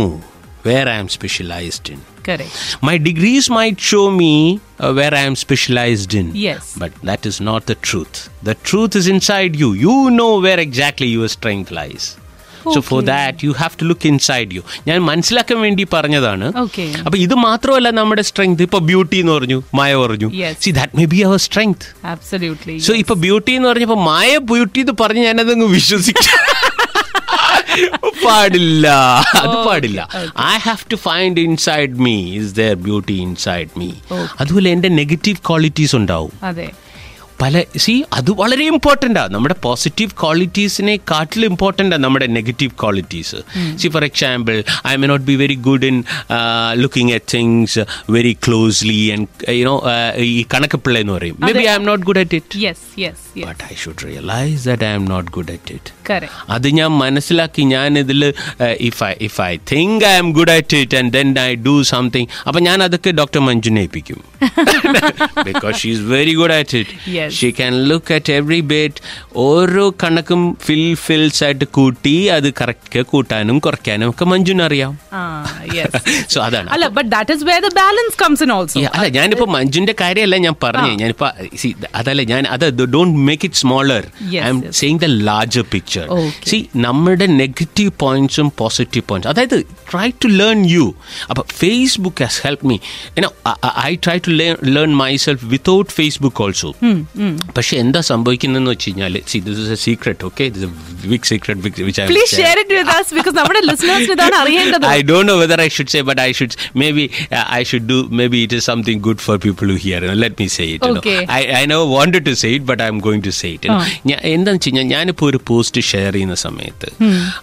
Where 0.65 0.87
I 0.89 0.97
am 0.97 1.09
specialized 1.09 1.91
in 1.93 2.01
correct 2.27 2.59
My 2.87 2.95
degrees 3.07 3.45
might 3.51 3.79
show 3.83 4.05
me 4.13 4.33
uh, 4.49 4.91
where 4.93 5.13
I 5.13 5.23
am 5.23 5.35
specialized 5.37 6.13
in. 6.13 6.27
Yes. 6.43 6.61
But 6.77 6.93
that 7.09 7.23
is 7.25 7.37
not 7.41 7.61
the 7.65 7.77
truth. 7.87 8.17
The 8.43 8.55
truth 8.69 8.93
is 8.95 9.07
inside 9.09 9.55
you. 9.55 9.69
You 9.85 9.95
know 10.11 10.33
where 10.39 10.59
exactly 10.61 11.09
your 11.11 11.29
strength 11.29 11.71
lies. 11.73 12.05
So 12.65 12.79
for 12.81 12.97
Okay. 12.97 13.07
that 13.07 13.43
you 13.45 13.53
have 13.53 13.73
to 13.79 13.85
look 13.85 14.03
inside 14.05 14.49
you. 14.57 14.61
ഞാൻ 14.87 14.97
മനസ്സിലാക്കാൻ 15.09 15.57
വേണ്ടി 15.63 15.83
പറഞ്ഞതാണ് 15.95 16.45
Okay. 16.61 16.87
അപ്പൊ 17.05 17.17
ഇത് 17.25 17.35
മാത്രമല്ല 17.47 17.89
നമ്മുടെ 17.99 18.23
strength 18.29 18.63
ഇപ്പൊ 18.67 18.79
beauty 18.89 19.17
എന്ന് 19.23 19.33
പറഞ്ഞു 19.37 19.59
മായ 19.79 19.97
പറഞ്ഞു 20.03 20.29
Yes. 20.43 20.55
See 20.65 20.71
that 20.79 20.97
may 20.99 21.07
be 21.13 21.19
our 21.27 21.41
strength 21.47 21.85
absolutely 22.13 22.77
so 22.87 22.95
ഇപ്പൊ 23.03 23.17
ബ്യൂട്ടി 23.25 23.53
എന്ന് 23.57 23.69
പറഞ്ഞപ്പോ 23.71 23.99
മായ 24.09 24.31
ബ്യൂട്ടി 24.53 24.81
എന്ന് 24.85 24.95
പറഞ്ഞ് 25.03 25.23
ഞാനതങ്ങ് 25.29 25.69
വിശ്വസിക്കും 25.77 26.39
പാടില്ല. 28.26 28.88
അത് 29.42 29.56
പാടില്ല. 29.66 30.08
I 30.40 30.56
have 30.56 30.90
to 30.92 30.96
find 30.96 31.40
inside 31.40 31.94
me 31.98 32.16
is 32.32 32.54
there 32.54 32.74
beauty 32.74 33.14
inside 33.14 33.68
me 33.76 33.90
അതുപോലെ 34.40 34.70
എന്റെ 34.70 34.88
നെഗറ്റീവ് 34.88 35.36
ക്വാളിറ്റീസ് 35.48 35.96
ഉണ്ടാവും. 35.96 36.32
അതെ. 36.42 36.68
പല 37.42 37.62
സി 37.84 37.92
അത് 38.18 38.30
വളരെ 38.40 38.64
ഇമ്പോർട്ടന്റ് 38.72 39.18
ആണ് 39.22 39.30
നമ്മുടെ 39.34 39.56
പോസിറ്റീവ് 39.66 40.12
ക്വാളിറ്റീസിനെ 40.22 40.94
കാട്ടിൽ 41.10 41.44
ആണ് 41.46 41.98
നമ്മുടെ 42.04 42.26
negative 42.38 42.72
qualities 42.82 43.38
see 43.80 43.88
for 43.94 44.04
example 44.08 44.56
I 44.92 44.94
may 45.02 45.08
not 45.12 45.26
be 45.30 45.36
very 45.42 45.56
good 45.68 45.86
in 45.90 45.98
looking 46.82 47.14
at 47.18 47.30
things 47.34 47.84
very 48.16 48.34
closely 48.46 48.98
and 49.16 49.28
you know 49.60 49.74
ഈ 50.30 50.42
കണക്ക് 50.54 50.80
പിള്ള 50.84 50.98
എന്ന് 51.04 51.14
പറയും. 51.18 51.36
Maybe 51.60 51.64
I'm 51.80 51.86
not 51.90 52.04
good 52.08 52.22
at 52.24 52.40
it 52.40 52.72
but 53.46 53.62
I 53.70 53.76
should 53.84 54.02
realise 54.08 54.60
that 54.70 54.86
I'm 55.00 55.06
not 55.12 55.30
good 55.38 55.52
at 55.56 55.76
it 55.78 55.94
അത് 56.56 56.66
ഞാൻ 56.80 56.90
മനസ്സിലാക്കി 57.04 57.62
ഞാൻ 57.74 57.98
ഇതിൽ 58.02 58.22
if 58.90 59.02
I 59.10 59.12
if 59.28 59.40
I 59.48 59.52
think 59.72 60.04
I'm 60.22 60.28
good 60.38 60.52
at 60.58 60.76
it 60.84 60.96
and 61.00 61.12
then 61.18 61.30
I 61.46 61.50
do 61.68 61.76
something 61.92 62.28
അപ്പം 62.48 62.60
ഞാൻ 62.68 62.78
അതൊക്കെ 62.88 63.10
ഡോക്ടർ 63.20 63.40
മഞ്ജുനെ 63.48 63.80
ഏൽപ്പിക്കും. 63.86 64.20
Because 65.48 65.74
she 65.82 65.90
is 65.94 66.04
very 66.14 66.34
good 66.40 66.56
at 66.60 66.76
it. 66.82 66.94
She 67.30 67.50
can 67.50 67.74
look 67.88 68.14
at 68.14 68.32
every 68.32 68.60
bit 68.72 69.00
ഓരോ 69.44 69.84
കണക്കും 70.02 70.42
ഫിൽ 70.66 70.94
ഫിൽസ് 71.04 71.44
ആയിട്ട് 71.44 71.66
കൂട്ടി 71.70 72.14
അത് 72.28 72.48
കറക്റ്റ് 72.60 73.02
കൂട്ടാനും 73.10 73.58
കുറയ്ക്കാനും 73.58 74.08
ഒക്കെ 74.10 74.24
മഞ്ജുന് 74.24 74.62
അറിയാം. 74.62 74.92
സോ 76.28 76.38
അതാണ്. 76.48 76.68
അല്ല 76.68 76.88
but 76.88 77.10
that 77.10 77.32
is 77.32 77.44
where 77.44 77.60
the 77.66 77.70
balance 77.74 78.16
comes 78.22 78.42
in 78.42 78.52
also 78.52 78.80
അല്ല 78.90 79.06
ഞാനിപ്പോ 79.08 79.46
മഞ്ജുന്റെ 79.56 79.94
കാര്യമല്ല 80.00 80.36
ഞാൻ 80.46 80.56
പറഞ്ഞു. 80.64 80.92
ഞാനിപ്പോ 80.94 81.28
see, 81.62 81.72
അതല്ല 81.94 82.22
ഞാൻ 82.32 82.42
അത് 82.48 82.66
don't 82.94 83.18
make 83.28 83.44
it 83.44 83.54
smaller 83.54 84.02
I'm. 84.50 84.60
Saying 84.72 84.98
the 84.98 85.08
larger 85.28 85.64
picture. 85.70 86.06
See 86.46 86.58
നമ്മുടെ 86.76 87.26
നെഗറ്റീവ് 87.34 87.92
പോയിന്റ്സും 87.98 88.50
പോസിറ്റീവ് 88.58 89.04
പോയിന്റ്സ് 89.08 89.30
അതായത് 89.30 89.58
ട്രൈ 89.90 90.08
ടു 90.24 90.28
ലേൺ 90.40 90.58
യു 90.70 90.86
അപ്പൊ 91.30 91.44
Facebook 91.52 92.24
has 92.24 92.40
help 92.46 92.66
me 92.66 92.78
I 93.84 93.92
try 94.04 94.18
to 94.18 94.32
learn 94.76 94.94
myself 95.26 95.46
without 95.46 95.90
Facebook 95.90 96.42
also 96.42 96.70
പക്ഷെ 97.56 97.74
എന്താ 97.82 98.00
സംഭവിക്കുന്നതെന്ന് 98.10 98.72
വെച്ച് 98.74 98.88
കഴിഞ്ഞാൽ 98.88 99.14
see 99.32 99.40
this 99.46 99.60
is 99.64 99.72
a 99.72 99.80
secret 99.84 100.22
okay 100.28 100.44
big 101.06 101.26
secret 101.30 101.60
which 101.88 102.06
please 102.12 102.32
share 102.38 102.58
it 102.62 102.74
with 102.78 102.94
us 102.96 103.10
because 103.18 103.36
നമ്മുടെ 103.38 103.62
ലിസണേഴ്സിന് 103.70 104.16
ഇതാണ് 104.16 104.38
അറിയേണ്ടത് 104.42 104.86
I 104.90 105.02
don't 105.10 105.26
know 105.28 105.38
whether 105.42 105.60
I 105.60 105.68
should 105.68 105.90
say, 105.90 106.02
but 106.02 106.20
I 106.20 106.32
should 106.32 106.54
maybe 106.74 107.04
be 107.04 107.04
I 107.52 107.62
should 107.68 107.86
do 107.86 107.98
maybe 108.20 108.38
it 108.46 108.52
is 108.52 108.64
something 108.64 108.98
good 109.00 109.20
for 109.20 109.36
people 109.46 109.68
who 109.68 109.78
hear. 109.78 109.98
Hear 109.98 110.16
let 110.16 110.24
let 110.24 110.40
me 110.40 110.48
say 110.56 110.66
it. 110.72 110.82
I 110.82 110.90
Okay. 110.92 111.16
know. 111.18 111.34
I, 111.36 111.60
I 111.60 111.66
never 111.66 111.86
wanted 111.88 112.24
to 112.24 112.34
say 112.36 112.50
it, 112.54 112.64
but 112.66 112.80
I'm 112.80 112.98
going 113.00 113.22
to 113.22 113.32
say 113.32 113.50
it. 113.56 113.64
You 113.64 113.72
know. 113.72 113.82
ഞാ- 114.08 114.22
എന്താന്ന് 114.30 114.58
വെച്ച് 114.58 114.68
കഴിഞ്ഞാൽ 114.68 114.88
ഞാനിപ്പോൾ 114.94 115.26
ഒരു 115.30 115.40
post 115.50 115.82
share 115.90 116.12
ചെയ്യുന്ന 116.12 116.36
സമയത്ത് 116.44 116.88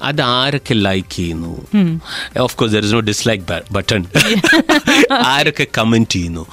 അത് 0.10 0.22
ആരൊക്കെ 0.34 0.76
ലൈക്ക് 0.88 1.10
ചെയ്യുന്നു 1.18 1.54
of 2.46 2.56
course 2.60 2.74
there 2.76 2.86
is 2.90 2.96
no 2.98 3.04
dislike 3.12 3.44
button 3.78 4.04
ആരൊക്കെ 5.30 5.68
കമന്റ് 5.78 6.12
ചെയ്യുന്നു 6.16 6.44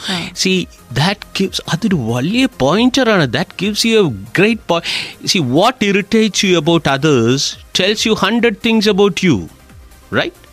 സി 0.42 0.52
ദാറ്റ് 1.00 1.26
ഗിവ്സ് 1.38 1.62
അതൊരു 1.74 1.98
വലിയ 2.12 2.46
പോയിന്ററാണ് 3.11 3.25
that 3.35 3.55
gives 3.61 3.85
you 3.87 3.93
a 3.99 4.03
great 4.37 4.63
point 4.69 5.31
see 5.33 5.39
what 5.55 5.79
irritates 5.89 6.43
you 6.45 6.57
about 6.61 6.87
others 6.95 7.47
tells 7.79 8.05
you 8.09 8.13
hundred 8.25 8.59
things 8.67 8.89
about 8.95 9.21
you 9.27 9.37
right 10.13 10.43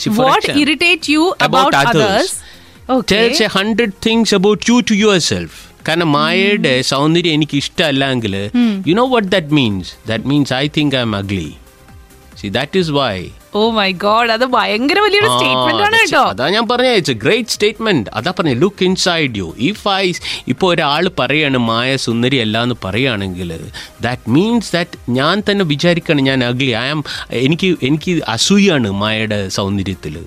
See, 0.00 0.10
for 0.10 0.24
what 0.24 0.42
example, 0.42 0.60
irritate 0.62 1.12
you 1.12 1.22
about 1.38 1.46
about 1.46 1.76
others. 1.82 2.02
Others 2.02 2.34
okay 2.88 3.08
tells 3.12 3.40
a 3.40 3.50
hundred 3.54 3.90
things 4.04 4.28
about 4.36 4.60
you 4.68 4.76
to 4.82 4.94
yourself. 5.00 5.52
കാരണം 5.86 6.08
മായയുടെ 6.16 6.74
സൗന്ദര്യം 6.90 7.34
എനിക്ക് 7.36 7.56
ഇഷ്ടമല്ലെങ്കിൽ 7.62 8.34
you 8.88 8.94
know 8.94 9.06
what 9.14 9.28
that 9.34 9.54
means 9.58 9.90
that 10.10 10.28
means 10.32 10.52
I 10.54 10.66
think 10.76 10.94
I'm 11.06 11.14
ugly 11.16 11.48
see 12.43 12.49
that 12.55 12.79
is 12.79 12.93
why 12.95 13.15
oh 13.55 13.63
my 13.71 13.89
god 14.01 14.31
അത് 14.31 14.45
ഭയങ്കര 14.53 14.99
വലിയൊരു 14.99 15.29
statement 15.33 15.83
ആണ് 15.83 15.97
കേട്ടോ. 16.01 16.21
അതാ 16.29 16.45
ഞാൻ 16.49 16.65
പറഞ്ഞ 16.67 16.91
ഇറ്റ്സ് 16.95 17.15
ഗ്രേറ്റ് 17.21 17.53
സ്റ്റേറ്റ്മെന്റ് 17.53 18.09
അതാ 18.15 18.31
പറഞ്ഞ 18.31 18.53
look 18.61 18.85
inside 18.85 19.37
you 19.37 19.47
if 19.67 19.85
I 19.95 20.05
ഇപ്പോൾ 20.47 20.67
ഒരാൾ 20.71 21.05
പറയാണ് 21.19 21.59
മായ 21.67 21.89
സുന്ദരി 22.05 22.39
അല്ല 22.41 22.63
എന്ന് 22.63 22.77
പറയുകയാണെങ്കിൽ 22.83 23.51
ദാറ്റ് 24.05 24.31
മീൻസ് 24.35 24.71
ദാറ്റ് 24.73 24.97
ഞാൻ 25.19 25.43
തന്നെ 25.49 25.65
വിചാരിക്കണം 25.71 26.23
ഞാൻ 26.25 26.41
അഗ്ലി 26.45 26.71
ഐ 26.77 26.87
ആം 26.89 27.03
എനിക്ക് 27.41 27.69
എനിക്ക് 27.83 28.13
അസൂയാണ് 28.33 28.91
മായയുടെ 29.01 29.39
സൗന്ദര്യത്തിൽ 29.57 30.17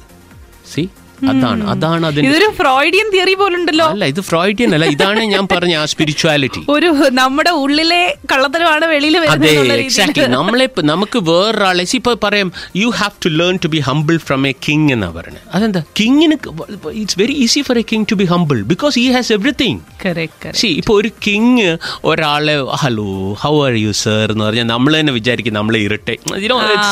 സി 0.73 0.85
അതാണ് 1.31 1.63
അതാണ് 1.73 2.05
അതിന്റെ 2.09 2.29
ഇതൊരു 2.29 2.49
ഫ്രോയിഡിയൻ 2.59 3.07
തിയറി 3.13 3.35
പോലുണ്ടല്ലോ. 3.37 3.87
അല്ല 3.93 4.05
ഇത് 4.07 4.21
ഫ്രോയിഡിയൻ 4.29 4.71
അല്ല 4.77 4.87
ഇതാണ് 4.95 5.21
ഞാൻ 5.33 5.45
പറഞ്ഞ 5.53 5.75
ആ 5.77 5.85
സ്പിരിച്വാലിറ്റി 5.93 6.61
ഒരു 6.75 6.89
നമ്മുടെ 7.19 7.53
ഉള്ളിലെ 7.63 8.01
കള്ളത്തരമാണ് 8.33 8.87
വെളിയിൽ 8.93 9.17
അതെ 9.35 9.53
എക്സാക്ട്ലി 9.79 10.27
നമ്മളെ 10.37 10.67
നമുക്ക് 10.93 11.19
വേറൊരാളെ 11.29 11.85
ഇപ്പൊ 11.99 12.13
പറയാം 12.25 12.49
you 12.81 12.89
have 12.99 13.17
to 13.25 13.31
learn 13.39 13.57
to 13.65 13.71
be 13.75 13.81
humble 13.89 14.17
from 14.27 14.43
a 14.47 14.55
king 14.67 14.89
എന്നാ 14.97 15.09
പറയുന്നത് 15.17 15.45
അതെന്താ? 15.57 15.83
കിങ്ങിന് 16.01 16.37
it's 16.95 17.19
very 17.21 17.37
easy 17.45 17.61
for 17.69 17.79
a 17.79 17.87
king 17.91 18.07
to 18.11 18.19
be 18.21 18.27
humble 18.33 18.59
because 18.73 18.95
he 19.01 19.09
has 19.11 19.33
everything 19.33 19.81
see 20.55 20.71
ഇപ്പൊ 20.81 20.95
ഒരു 21.01 21.11
കിങ് 21.27 21.69
ഒരാളെ 22.11 22.55
hello 22.83 23.09
how 23.45 23.55
are 23.67 23.75
you 23.83 23.93
sir 24.03 24.25
എന്ന് 24.33 24.45
പറഞ്ഞാൽ 24.47 24.69
നമ്മൾ 24.73 24.93
തന്നെ 24.99 25.15
വിചാരിക്കും 25.17 25.55
നമ്മളെ 25.55 25.79
ഇരട്ടെ. 25.87 26.15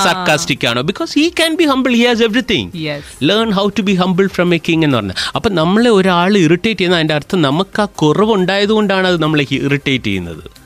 സർക്കാസ്റ്റിക് 0.04 0.64
ആണോ? 0.70 0.80
Because 0.90 1.12
he 1.18 1.26
can 1.38 1.52
be 1.56 1.66
humble 1.66 1.92
he 1.96 2.04
has 2.06 2.24
everything 2.26 2.68
yes 2.84 3.10
learn 3.24 3.50
how 3.58 3.66
to 3.70 3.84
be 3.84 3.94
humble 3.94 4.12
from 4.22 4.54
a 4.54 4.58
king 4.58 4.84
എന്ന് 4.84 4.96
പറഞ്ഞത് 4.96 5.14
അപ്പം 5.36 5.54
നമ്മളെ 5.54 5.90
ഒരാൾ 5.90 6.38
ഇറിറ്റേറ്റ് 6.38 6.80
ചെയ്യുന്ന 6.80 6.96
അതിന്റെ 6.96 7.14
അർത്ഥം 7.14 7.42
നമുക്ക് 7.42 7.82
ആ 7.82 7.84
കുറവുണ്ടായതുകൊണ്ടാണ് 7.84 9.08
അത് 9.08 9.22
നമ്മളെ 9.22 9.46
ഇറിറ്റേറ്റ് 9.52 10.04
ചെയ്യുന്നത്. 10.04 10.64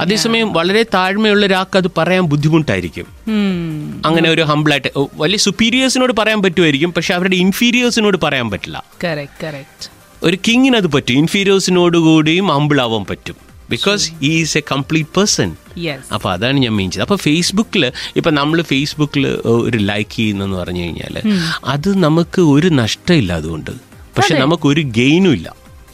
അതേസമയം 0.00 0.52
വളരെ 0.52 0.82
താഴ്മയുള്ള 0.82 1.46
ഒരാൾക്ക് 1.46 1.76
അത് 1.76 1.90
പറയാൻ 1.98 2.22
ബുദ്ധിമുട്ടായിരിക്കും. 2.22 3.06
അങ്ങനെ 4.06 4.30
ഒരു 4.30 4.42
ഹംബിളായിട്ട് 4.42 4.88
വലിയ 5.14 5.36
സുപ്പീരിയേഴ്സിനോട് 5.36 6.12
പറയാൻ 6.18 6.42
പറ്റുമായിരിക്കും 6.42 6.92
പക്ഷെ 6.92 7.14
അവരുടെ 7.14 7.36
ഇൻഫീരിയേഴ്സിനോട് 7.36 8.16
പറയാൻ 8.22 8.50
പറ്റില്ല. 8.50 8.84
ഒരു 10.22 10.38
കിങ്ങിന് 10.48 10.76
അത് 10.76 10.86
പറ്റും. 10.86 11.12
ഇൻഫീരിയേഴ്സിനോട് 11.12 11.96
കൂടിയും 11.96 12.46
ഹമ്പിൾ 12.48 12.80
ആവാൻ 12.80 13.04
പറ്റും. 13.10 13.53
ബിക്കോസ് 13.74 14.04
ഈ 14.22 14.32
ഈസ് 14.42 14.56
എ 14.58 14.62
കംപ്ലീറ്റ് 14.72 15.10
പേഴ്സൺ 15.16 15.50
അപ്പൊ 15.96 16.14
അപ്പോൾ 16.16 16.30
അതാണ് 16.32 16.58
ഞാൻ 16.58 16.74
മീൻ 16.76 16.90
ചെയ്തത്. 16.90 17.04
അപ്പോൾ 17.06 17.18
ഫേസ്ബുക്കിൽ 17.26 17.84
ഇപ്പം 18.16 18.34
നമ്മൾ 18.34 18.62
ഫേസ്ബുക്കിൽ 18.62 19.24
ഒരു 19.66 19.78
ലൈക്ക് 19.90 20.14
ചെയ്യുന്നെന്ന് 20.16 20.56
പറഞ്ഞു 20.56 20.82
കഴിഞ്ഞാൽ 20.82 21.16
അത് 21.64 21.90
നമുക്ക് 22.04 22.40
ഒരു 22.54 22.68
നഷ്ടമില്ല 22.82 23.32
അതുകൊണ്ട്. 23.32 23.72
പക്ഷെ 24.18 24.34
നമുക്ക് 24.44 24.66
ഒരു 24.68 24.80
ഗെയിനും 24.98 25.32
ഇല്ല. 25.32 25.48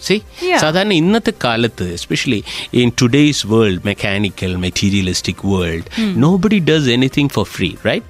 സി. 0.06 0.16
സാധാരണ 0.60 0.92
ഇന്നത്തെ 0.92 1.32
കാലത്ത് 1.44 1.92
especially 1.92 2.38
in 2.74 2.92
today's 3.02 3.46
world 3.46 3.80
mechanical 3.84 4.52
materialistic 4.56 5.42
world 5.44 5.84
nobody 6.36 6.58
does 6.70 6.88
anything 6.88 7.28
for 7.28 7.46
free 7.56 7.70
right 7.86 8.06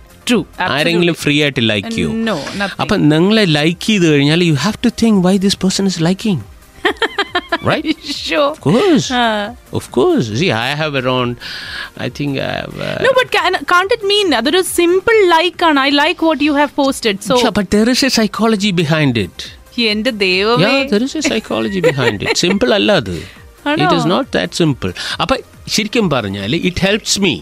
ആരെങ്കിലും 0.70 1.14
ഫ്രീ 1.14 1.42
ആയിട്ട് 1.42 1.62
ലൈക്ക് 1.70 1.90
ചെയ്യൂ. 1.90 2.10
അപ്പൊ 2.82 2.96
നിങ്ങളെ 3.12 3.44
ലൈക്ക് 3.58 3.80
ചെയ്ത് 3.86 4.06
കഴിഞ്ഞാൽ 4.12 4.44
you 4.44 4.54
have 4.66 4.78
to 4.86 4.90
think 5.02 5.20
why 5.26 5.34
this 5.46 5.58
person 5.64 5.86
is 5.86 6.00
liking 6.04 6.42
Right 7.69 8.13
show 8.27 8.41
Of 8.51 8.59
course. 8.67 9.07
Of 9.79 9.85
course. 9.97 10.27
See, 10.39 10.51
I 10.61 10.71
have 10.81 10.93
around, 11.01 11.31
I 12.05 12.09
think 12.17 12.31
I 12.47 12.51
have. 12.59 12.75
Uh, 12.87 12.97
No, 13.05 13.11
but 13.19 13.29
can, 13.37 13.53
can't 13.73 13.93
it 13.97 14.03
mean 14.11 14.27
അതൊരു 14.39 14.61
simple 14.77 15.17
like 15.35 15.63
ആണ് 15.69 15.79
I 15.87 15.89
like 16.01 16.21
what 16.29 16.43
you 16.47 16.53
have 16.61 16.73
posted 16.81 17.19
so 17.29 17.37
yeah, 17.43 17.53
but 17.59 17.69
there 17.77 17.89
is 17.95 18.01
a 18.09 18.13
psychology 18.17 18.71
behind 18.83 19.15
it. 19.25 19.37
എന്റെ 19.93 20.11
ദൈവമേ 20.25 20.65
Yeah, 20.65 20.77
there 20.91 21.03
is 21.07 21.13
a 21.21 21.25
psychology 21.29 21.81
behind 21.89 22.19
it. 22.25 22.33
Simple 22.45 22.71
അല്ല 22.77 22.91
അത്. 23.01 23.15
ആണോ? 23.69 23.83
It 23.85 23.93
is 23.99 24.05
not 24.13 24.27
that 24.37 24.51
simple. 24.61 24.93
അപ്പൊ 25.23 25.35
ശരിക്കും 25.75 26.07
പറഞ്ഞാൽ 26.15 26.51
it 26.69 26.81
helps 26.87 27.19
me 27.25 27.33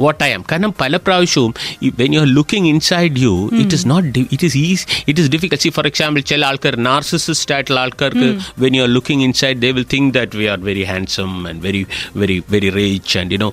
what 0.00 0.20
I 0.24 0.30
am 0.32 0.44
കാരണം 0.52 0.72
പല 0.80 0.96
പ്രാവശ്യവും 1.06 1.52
when 2.00 2.12
you 2.14 2.20
are 2.20 2.28
looking 2.38 2.68
inside 2.68 3.18
you 3.18 3.34
it 3.60 3.76
is 3.78 3.86
not 3.88 4.24
it 4.26 4.46
is 4.48 4.58
is 4.64 4.84
it 5.08 5.20
is 5.22 5.30
difficult 5.30 5.58
see 5.58 5.70
for 5.76 5.86
example 5.86 6.22
ചില 6.32 6.44
ആൾക്കാർ 6.46 6.76
നാർസിസിസ്റ്റ് 6.86 7.54
ആയിട്ടുള്ള 7.54 7.80
ആൾക്കാർക്ക് 7.80 8.28
when 8.64 8.74
you 8.76 8.82
are 8.82 8.90
looking 8.96 9.24
inside 9.24 9.60
they 9.60 9.70
will 9.70 9.88
think 9.94 10.10
that 10.14 10.38
we 10.38 10.46
are 10.46 10.60
very 10.62 10.84
handsome 10.84 11.32
and 11.48 11.62
very 11.62 11.82
very 12.16 12.38
very 12.50 12.70
rich 12.70 13.16
and 13.18 13.32
you 13.32 13.38
know 13.38 13.50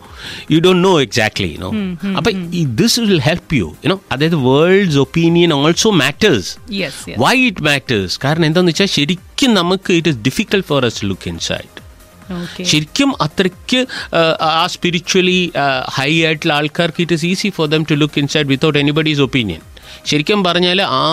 you 0.52 0.60
don't 0.60 0.84
know 0.84 0.94
exactly 1.02 1.50
you 1.56 1.60
know 1.60 1.72
അപ്പൊ 2.18 2.32
this 2.82 3.00
will 3.06 3.24
help 3.30 3.56
you 3.56 3.68
you 3.84 3.90
know 3.90 4.00
അതായത് 4.12 4.40
world's 4.50 5.00
opinion 5.06 5.54
also 5.54 5.92
matters 6.04 6.52
yes 6.74 7.02
yes 7.10 7.20
why 7.20 7.36
it 7.46 7.64
matters 7.64 8.18
കാരണം 8.26 8.46
എന്താണെന്ന് 8.46 8.74
വെച്ചാൽ 8.74 8.92
ശരിക്കും 8.98 9.54
നമുക്ക് 9.54 9.94
it 9.94 10.10
is 10.10 10.22
difficult 10.26 10.68
for 10.68 10.86
us 10.86 11.02
look 11.06 11.30
inside 11.30 11.70
okay 11.70 11.73
ശരിക്കും 12.66 13.10
അത്രയ്ക്ക് 13.22 13.82
ആ, 14.16 14.22
സ്പിരിച്വലി 14.74 15.40
ഹൈ 15.96 16.12
ആയിട്ടുള്ള 16.24 16.54
ആൾക്കാർക്ക് 16.56 17.02
it 17.04 17.18
is 17.18 17.28
easy 17.28 17.52
for 17.56 17.68
them 17.70 17.84
to 17.84 17.98
look 18.02 18.20
inside 18.20 18.50
without 18.50 18.80
anybody's 18.80 19.24
opinion 19.24 19.62
ശരിക്കും 20.06 20.40
പറഞ്ഞാൽ 20.44 20.80
ആ 20.98 21.08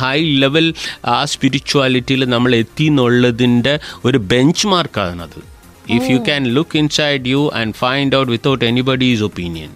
ഹൈ 0.00 0.14
ലെവൽ 0.38 0.66
ആ 1.08 1.18
സ്പിരിച്വാലിറ്റിയിൽ 1.32 2.24
നമ്മൾ 2.30 2.54
എത്തി 2.56 2.86
എന്നുള്ളതിന്റെ 2.90 3.74
ഒരു 4.04 4.18
bench 4.30 4.66
മാർക്കാണത് 4.68 5.40
if 5.90 6.08
you 6.10 6.18
can 6.24 6.42
look 6.54 6.78
inside 6.78 7.28
you 7.28 7.42
and 7.56 7.74
find 7.76 8.16
out 8.16 8.32
without 8.32 8.64
anybody's 8.64 9.24
opinion 9.24 9.72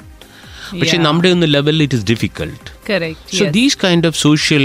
പക്ഷെ. 0.73 0.97
നമ്മുടെ 1.05 1.29
ഒന്ന് 1.35 1.47
ലെവലിൽ 1.51 1.83
it 1.85 1.97
is 1.97 2.07
difficult 2.11 2.67
so 3.33 3.45
these 3.55 3.77
kind 3.85 4.07
of 4.07 4.19
of 4.21 4.65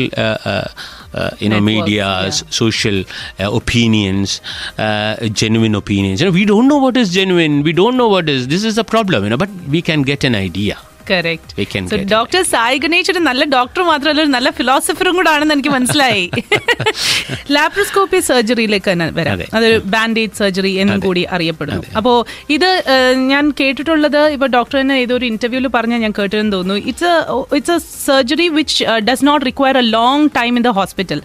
uh, 1.13 1.31
you 1.39 1.49
know, 1.49 1.61
medias, 1.61 2.43
social 2.49 3.03
uh, 3.39 3.51
opinions, 3.53 4.41
uh, 4.77 5.27
genuine 5.29 5.75
opinions. 5.75 6.21
You 6.21 6.27
know, 6.27 6.31
we 6.33 6.45
don't 6.45 6.67
know 6.67 6.77
what 6.77 6.97
is 6.97 7.13
genuine. 7.13 7.63
We 7.63 7.73
don't 7.73 7.97
know 7.97 8.07
what 8.07 8.29
is. 8.29 8.47
This 8.47 8.63
is 8.63 8.75
the 8.75 8.83
problem, 8.83 9.23
you 9.23 9.29
know. 9.29 9.37
But 9.37 9.49
we 9.67 9.81
can 9.81 10.01
get 10.01 10.23
an 10.23 10.35
idea. 10.35 10.77
Correct 11.09 11.99
doctor 12.13 12.41
Sai 12.53 12.77
Ganesh 12.83 13.11
ഒരു 13.13 13.21
നല്ല 13.29 13.43
doctor 13.55 13.81
മാത്രമല്ല 13.91 14.21
ഒരു 14.25 14.31
നല്ല 14.35 14.49
ഫിലോസഫറും 14.59 15.15
കൂടെ 15.19 15.29
ആണെന്ന് 15.33 15.55
എനിക്ക് 15.57 15.73
മനസ്സിലായി. 15.77 16.25
Laparoscopy 17.55 18.19
സർജറിയിലേക്ക് 18.29 18.89
തന്നെ 18.91 19.07
വരാം. 19.17 19.33
അതെ. 19.37 19.45
അതൊരു 19.57 19.77
ബാൻഡേജ് 19.95 20.35
സർജറി 20.41 20.71
എന്നും 20.83 20.99
കൂടി 21.07 21.23
അറിയപ്പെടുന്നു. 21.35 21.83
അപ്പോ 21.99 22.13
ഇത് 22.55 22.69
ഞാൻ 23.31 23.43
കേട്ടിട്ടുള്ളത് 23.61 24.21
ഇപ്പൊ 24.35 24.47
ഡോക്ടർ 24.57 24.77
തന്നെ 24.81 24.97
ഏതൊരു 25.03 25.25
ഇന്റർവ്യൂവിൽ 25.31 25.67
പറഞ്ഞാൽ 25.77 26.01
ഞാൻ 26.05 26.13
കേട്ടിരുന്നു 26.19 26.55
തോന്നുന്നു. 26.57 26.77
It's 26.91 27.11
it's 27.59 27.75
a 27.77 27.79
surgery 28.07 28.47
which 28.59 28.77
does 29.09 29.25
not 29.29 29.43
require 29.49 29.77
a 29.83 29.85
long 29.97 30.27
time 30.39 30.53
in 30.59 30.65
the 30.69 30.73
hospital 30.79 31.21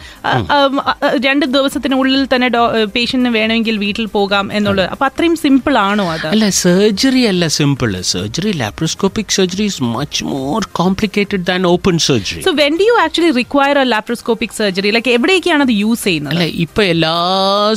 രണ്ട് 1.28 1.46
ദിവസത്തിനുള്ളിൽ 1.56 2.24
തന്നെ 2.34 2.50
പേഷ്യന്റിന് 2.96 3.32
വേണമെങ്കിൽ 3.38 3.76
വീട്ടിൽ 3.84 4.06
പോകാം 4.16 4.46
എന്നുള്ളത്. 4.58 4.88
അപ്പൊ 4.94 5.06
അത്രയും 5.10 5.36
സിമ്പിൾ 5.44 5.74
ആണോ 5.86 6.06
അത്? 6.16 6.26
അല്ല 6.34 6.48
സർജറി 6.62 7.22
അല്ല 7.32 7.46
simple 7.58 7.92
surgery 8.14 8.52
laparoscopic 8.62 9.34
surgery 9.38 9.67
is 9.68 9.82
much 9.90 10.16
more 10.24 10.60
complicated 10.80 11.42
than 11.44 11.64
open 11.66 11.96
surgery. 12.00 12.42
So 12.42 12.52
when 12.54 12.76
do 12.76 12.84
you 12.84 12.96
actually 13.04 13.32
require 13.32 13.76
a 13.78 13.86
laparoscopic 13.94 14.52
surgery? 14.52 14.90
Like 14.92 15.08
എവിടേക്കാണ് 15.08 15.62
അത് 15.62 15.74
യൂസ് 15.82 16.04
ചെയ്യുന്നത് 16.04 16.34
അല്ല 16.34 16.44
ഇപ്പൊ 16.64 16.82
എല്ലാ 16.94 17.12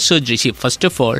സർജറീസ് 0.07 0.51
ഫസ്റ്റ് 0.63 0.87
ഓഫ് 0.89 0.99
ഓൾ 1.01 1.17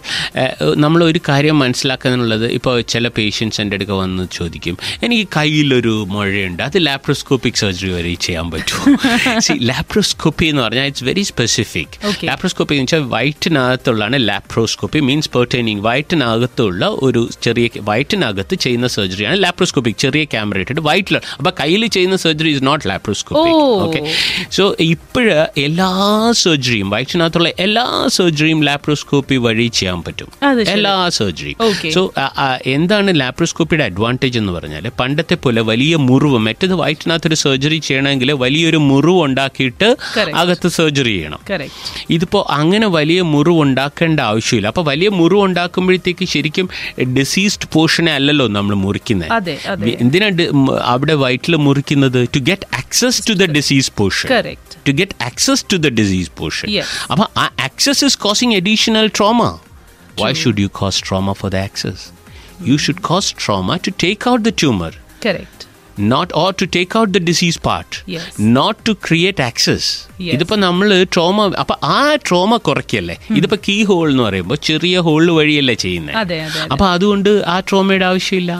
നമ്മൾ 0.84 1.00
ഒരു 1.04 1.20
കാര്യം 1.30 1.58
മനസ്സിലാക്കാനുള്ളത് 1.64 2.46
ഇപ്പോൾ 2.58 2.76
ചില 2.94 3.08
പേഷ്യൻസ് 3.18 3.60
എന്റെ 3.62 3.78
അടുക്ക 3.78 3.94
വന്ന് 4.02 4.26
ചോദിക്കും 4.38 4.78
എനിക്ക് 5.08 5.28
കയ്യിലൊരു 5.38 5.96
മുഴയുണ്ട് 6.16 6.64
അത് 6.68 6.78
ലാപ്രോസ്കോപ്പിക് 6.88 7.60
സർജറി 7.64 7.92
വരെ 7.98 8.14
ചെയ്യാൻ 8.28 8.48
പറ്റുമോ 8.56 8.84
സി 9.46 9.54
ലാപ്രോസ്കോപ്പി 9.72 10.46
എന്ന് 10.52 10.62
പറഞ്ഞാൽ 10.66 10.88
ഇറ്റ്സ് 10.92 11.06
വെരി 11.10 11.24
സ്പെസിഫിക്. 11.32 11.96
ലാപ്രോസ്കോപ്പി 12.30 12.76
എന്ന് 12.76 12.88
വെച്ചാൽ 12.88 13.06
വയറ്റിനകത്തുള്ളതാണ് 13.16 14.20
ലാപ്രോസ്കോപ്പി 14.30 15.02
മീൻസ് 15.10 15.32
പെർട്ടൈനിങ് 15.36 15.84
വയറ്റിനകത്തുള്ള 15.88 16.86
ഒരു 17.08 17.24
ചെറിയ 17.46 17.70
വയറ്റിനകത്ത് 17.90 18.56
ചെയ്യുന്ന 18.66 18.88
സർജറിയാണ് 18.98 19.38
ലാപ്രോസ്കോപ്പിക് 19.44 20.00
ചെറിയ 20.06 20.24
ക്യാമറ 20.34 20.61
ഇട്ടിട്ട് 20.62 20.82
വയറ്റിൽ 20.82 21.18
അപ്പോൾ 21.38 21.52
കയ്യിൽ 21.60 21.86
ചെയ്യുന്ന 21.88 22.16
surgery 22.16 22.50
is 22.50 22.66
not 22.66 22.90
laparoscopic. 22.90 23.54
Okay 23.56 24.14
so 24.52 24.76
ഇപ്പോഴ് 24.80 25.46
എല്ലാ 25.58 25.90
സർജറിയും 26.32 26.90
വയറ്റിനകത്തുള്ള 26.90 27.50
എല്ലാ 27.60 28.04
സർജറിയും 28.08 28.64
ലാപ്രോസ്കോപ്പി 28.64 29.36
വഴി 29.36 29.68
ചെയ്യാൻ 29.68 30.04
പറ്റും. 30.04 30.28
എല്ലാ 30.72 31.10
സർജറിയും. 31.10 31.58
സോ 31.92 32.14
എന്താണ് 32.66 33.20
ലാപ്രോസ്കോപ്പിയുടെ 33.20 33.84
അഡ്വാന്റേജ് 33.86 34.38
എന്ന് 34.40 34.54
പറഞ്ഞാൽ 34.54 34.90
പണ്ടത്തെ 35.00 35.36
പോലെ 35.36 35.62
വലിയ 35.62 35.96
മുറിവ് 35.96 36.38
മറ്റേത് 36.38 36.74
വയറ്റിനകത്തൊരു 36.74 37.36
സർജറി 37.36 37.78
ചെയ്യണമെങ്കിൽ 37.78 38.32
വലിയൊരു 38.32 38.78
മുറിവ് 38.78 39.22
ഉണ്ടാക്കിയിട്ട് 39.22 39.98
അകത്ത് 40.36 40.68
സർജറി 40.68 41.10
ചെയ്യണം. 41.10 41.40
ഇതിപ്പോൾ 42.10 42.52
അങ്ങനെ 42.52 42.88
വലിയ 42.88 43.22
മുറിവ് 43.22 43.62
ഉണ്ടാക്കേണ്ട 43.62 44.20
ആവശ്യമില്ല. 44.20 44.68
അപ്പോൾ 44.68 44.86
വലിയ 44.86 45.10
മുറിവ് 45.10 45.42
ഉണ്ടാക്കുമ്പോഴത്തേക്ക് 45.42 46.26
ശരിക്കും 46.26 46.70
ഡിസീസ്ഡ് 47.18 47.68
പോർഷനെ 47.74 48.12
അല്ലല്ലോ 48.12 48.48
നമ്മൾ 48.48 48.76
മുറിക്കുന്നത് 48.76 49.32
അതെ, 49.32 49.60
അതെ. 49.68 49.98
എന്തിനാ 50.02 50.28
ഡി- 50.28 50.50
മ- 50.50 50.51
അവിടെ 50.86 51.16
വയറ്റിൽ 51.16 51.56
മുറിക്കുന്നത് 51.66 52.20
to 52.36 52.42
get 52.50 52.68
access 52.76 53.20
to 53.28 53.34
the 53.34 53.48
disease 53.58 53.92
portion. 53.98 54.28
To 54.88 54.94
get 55.00 55.18
access 55.24 55.66
to 55.72 55.78
the 55.78 55.92
disease 56.00 56.32
portion 56.40 56.70
അപ്പം 57.12 57.28
ആ 57.38 57.48
access 57.68 58.04
is 58.10 58.20
causing 58.20 58.56
additional 58.62 59.10
trauma 59.20 59.40
why 60.22 60.32
should 60.42 60.62
you 60.62 60.72
cause 60.80 61.02
trauma 61.08 61.34
for 61.42 61.52
the 61.52 61.60
access 61.68 62.04
you 62.70 62.78
should 62.78 63.04
cause 63.04 63.32
trauma 63.44 63.78
to 63.86 63.94
take 64.04 64.30
out 64.32 64.44
the 64.44 64.54
tumour 64.62 64.92
not 66.10 66.32
or 66.42 66.50
to 66.62 66.66
take 66.76 66.98
out 67.00 67.12
the 67.14 67.22
disease 67.26 67.60
part 67.62 67.96
not 68.58 68.80
to 68.88 68.94
create 69.08 69.44
access 69.44 69.88
ഇതിപ്പോൾ 70.36 70.60
നമ്മൾ 70.60 70.88
trauma 71.16 71.38
അപ്പൊ 71.64 71.76
ആ 71.92 71.98
trauma 72.28 72.58
കുറയ്ക്കല്ലേ? 72.68 73.16
ഇതിപ്പോ 73.38 73.58
key 73.68 73.76
hole 73.84 74.06
എന്ന് 74.12 74.24
പറയുമ്പോൾ 74.24 74.60
ചെറിയ 74.68 74.98
whole 75.08 75.26
വഴിയല്ലേ 75.40 75.76
ചെയ്യുന്നത് 75.84 76.16
അപ്പൊ 76.74 76.86
അതുകൊണ്ട് 76.96 77.30
ആ 77.48 77.60
ട്രോമയുടെ 77.70 78.06
ആവശ്യമില്ല. 78.06 78.54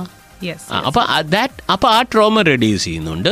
അപ്പൊ 0.88 1.02
ദാറ്റ് 1.36 1.72
അപ്പൊ 1.72 1.88
ആ 1.90 2.02
ട്രോമ 2.02 2.42
റെഡ്യൂസ് 2.42 2.84
ചെയ്യുന്നുണ്ട്. 2.84 3.30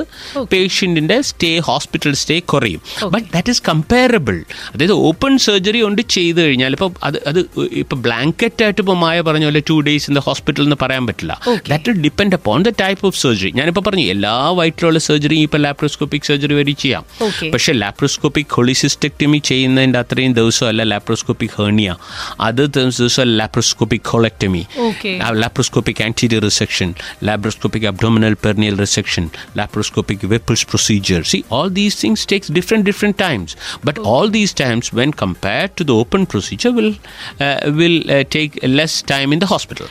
പേഷ്യന്റിന്റെ 0.53 1.17
സ്റ്റേ 1.29 1.51
ഹോസ്പിറ്റൽ 1.69 2.13
സ്റ്റേ 2.21 2.39
കുറയും. 2.51 2.81
ബട്ട് 3.15 3.27
ദാറ്റ് 3.33 3.49
ഈസ് 3.53 3.61
കമ്പയറബിൾ 3.67 4.37
അതായത് 4.73 4.93
ഓപ്പൺ 5.09 5.37
സർജറി 5.45 5.79
കൊണ്ട് 5.85 6.01
ചെയ്ത് 6.15 6.41
കഴിഞ്ഞാൽ 6.41 6.71
ഇപ്പൊ 6.77 6.89
അത് 7.03 7.17
അത് 7.31 7.39
ഇപ്പൊ 7.83 7.97
ബ്ലാങ്കറ്റ് 8.05 8.63
ആയിട്ട് 8.63 8.81
ഇപ്പൊ 8.81 8.95
മായ 9.03 9.21
പറഞ്ഞ 9.29 9.45
പോലെ 9.49 9.63
two 9.69 9.77
days 9.87 10.07
in 10.11 10.15
the 10.19 10.23
hospital 10.29 10.63
എന്ന് 10.63 10.77
പറയാൻ 10.83 11.07
പറ്റില്ല. 11.07 11.33
That 11.71 11.95
depend 12.05 12.35
upon 12.39 12.65
the 12.69 12.73
type 12.83 13.07
of 13.07 13.17
surgery 13.17 13.51
ഞാനിപ്പോൾ 13.51 13.85
പറഞ്ഞു 13.89 14.07
എല്ലാ 14.15 14.33
വയറ്റിലുള്ള 14.61 14.99
സർജറി 14.99 15.39
ഇപ്പൊ 15.47 15.57
ലാപ്രോസ്കോപ്പിക് 15.57 16.27
സർജറി 16.31 16.53
വരെ 16.53 16.71
ചെയ്യാം. 16.71 17.05
പക്ഷെ 17.53 17.73
ലാപ്രോസ്കോപ്പിക് 17.73 18.53
ഹൊളിസിസ്റ്റക്ടമി 18.57 19.37
ചെയ്യുന്നതിന്റെ 19.51 19.99
അത്രയും 19.99 20.33
ദിവസമല്ല 20.33 20.83
ലാപ്രോസ്കോപ്പിക് 20.93 21.55
ഹേർണിയ 21.59 21.95
അത് 22.49 22.63
ദിവസം 22.79 23.27
laparoscopic 23.41 24.07
colectomy 24.13 24.63
laparoscopic 25.41 25.77
laparoscopic 25.79 25.99
anterior 26.07 26.41
resection, 26.43 26.89
laparoscopic 27.21 27.87
abdominal 27.87 28.35
perineal 28.35 28.75
resection, 28.75 29.29
laparoscopic 29.55 30.23
Whipple's 30.23 30.63
procedure. 30.63 31.23
See, 31.23 31.43
all 31.49 31.69
these 31.69 31.99
things 31.99 32.25
takes 32.25 32.47
different 32.47 32.85
different 32.85 33.17
times, 33.17 33.55
but 33.83 33.97
all 33.99 34.29
these 34.29 34.53
times 34.53 34.91
when 34.93 35.11
compared 35.11 35.75
to 35.77 35.83
the 35.83 35.95
open 35.95 36.25
procedure 36.25 36.71
will 36.71 36.93
uh, 37.39 37.59
will 37.65 38.09
uh, 38.11 38.23
take 38.23 38.59
less 38.63 39.01
time 39.01 39.33
in 39.33 39.39
the 39.39 39.45
hospital. 39.45 39.87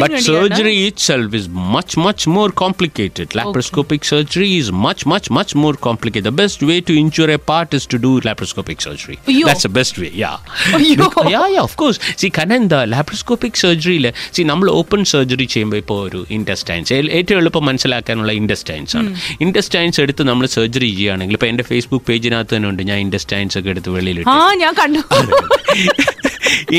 But 0.00 0.20
surgery 0.20 0.86
itself 0.86 1.34
is 1.34 1.48
much 1.48 1.96
much 1.96 2.26
more 2.26 2.50
complicated. 2.50 3.30
Laparoscopic 3.30 4.00
okay. 4.02 4.06
surgery 4.14 4.56
is 4.56 4.72
much 4.72 5.06
much 5.06 5.30
much 5.30 5.54
more 5.54 5.74
complicated. 5.74 6.24
The 6.24 6.32
best 6.32 6.62
way 6.62 6.80
to 6.80 6.98
injure 6.98 7.30
a 7.30 7.38
part 7.38 7.74
is 7.74 7.86
to 7.86 7.98
do 7.98 8.20
laparoscopic 8.20 8.80
surgery. 8.80 9.18
Yo. 9.26 9.46
That's 9.46 9.62
the 9.62 9.68
best 9.68 9.98
way. 9.98 10.10
Yeah. 10.10 10.38
Yo. 10.78 11.10
yeah 11.28 11.46
yeah 11.48 11.62
of 11.62 11.76
course. 11.76 11.98
See, 12.16 12.30
Kanan, 12.30 12.68
laparoscopic 12.68 13.56
surgery. 13.56 14.12
See, 14.32 14.44
number 14.44 14.68
open 14.68 15.04
surgery. 15.04 15.46
ചെയ്യുമ്പോൾ 15.58 15.76
ഇപ്പോൾ 15.76 15.98
ഒരു 16.08 16.20
intestines 16.30 16.92
ഏറ്റവും 17.18 17.38
എളുപ്പം 17.38 17.64
മനസ്സിലാക്കാനുള്ള 17.66 18.32
intestines 18.40 18.96
ആണ്. 18.96 19.10
Intestines 19.40 20.00
എടുത്ത് 20.00 20.22
നമ്മൾ 20.22 20.46
surgery 20.56 20.88
ചെയ്യുകയാണെങ്കിൽ 20.90 21.36
ഇപ്പോൾ 21.38 21.46
എന്റെ 21.46 21.64
ഫേസ്ബുക്ക് 21.64 22.06
പേജിനകത്ത് 22.08 22.54
തന്നെ 22.56 22.68
ഉണ്ട്. 22.68 22.82
ഞാൻ 22.82 22.98
ഇൻഡസ്റ്റൈൻസ് 22.98 23.58
ഒക്കെ 23.58 23.70
എടുത്ത് 23.70 24.28
ആ 24.28 24.38
ഞാൻ 24.62 24.74
കണ്ടു. 24.74 25.02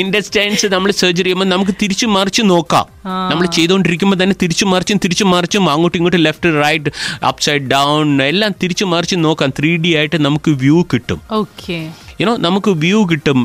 ഇൻഡസ്റ്റൈൻസ് 0.00 0.66
നമ്മൾ 0.66 0.90
സർജറി 0.90 1.24
ചെയ്യുമ്പോൾ 1.24 1.44
നമുക്ക് 1.44 1.74
തിരിച്ചു 1.82 2.06
മറിച്ച് 2.06 2.42
നോക്കാം. 2.42 2.86
നമ്മൾ 3.30 3.46
ചെയ്തുകൊണ്ടിരിക്കുമ്പോൾ 3.46 4.18
തന്നെ 4.22 4.36
തിരിച്ചു 4.42 4.64
മറിച്ചും 4.64 4.98
തിരിച്ചു 5.04 5.24
മറിച്ചും 5.24 5.70
അങ്ങോട്ടും 5.70 5.98
ഇങ്ങോട്ടും 5.98 6.22
ലെഫ്റ്റ് 6.22 6.50
റൈറ്റ് 6.64 6.90
അപ്സൈഡ് 7.24 7.66
ഡൗൺ 7.74 8.22
എല്ലാം 8.22 8.54
തിരിച്ചു 8.62 8.84
മറിച്ച് 8.84 9.16
നോക്കാം. 9.24 9.50
ത്രീ 9.58 9.76
ഡി 9.76 9.92
ആയിട്ട് 9.96 10.18
നമുക്ക് 10.26 10.52
വ്യൂ 10.62 10.78
കിട്ടും. 10.92 11.20
ഓക്കെ 11.32 11.78
യുനോ 12.20 12.32
നമുക്ക് 12.46 12.70
വ്യൂ 12.84 12.98
കിട്ടും 13.10 13.38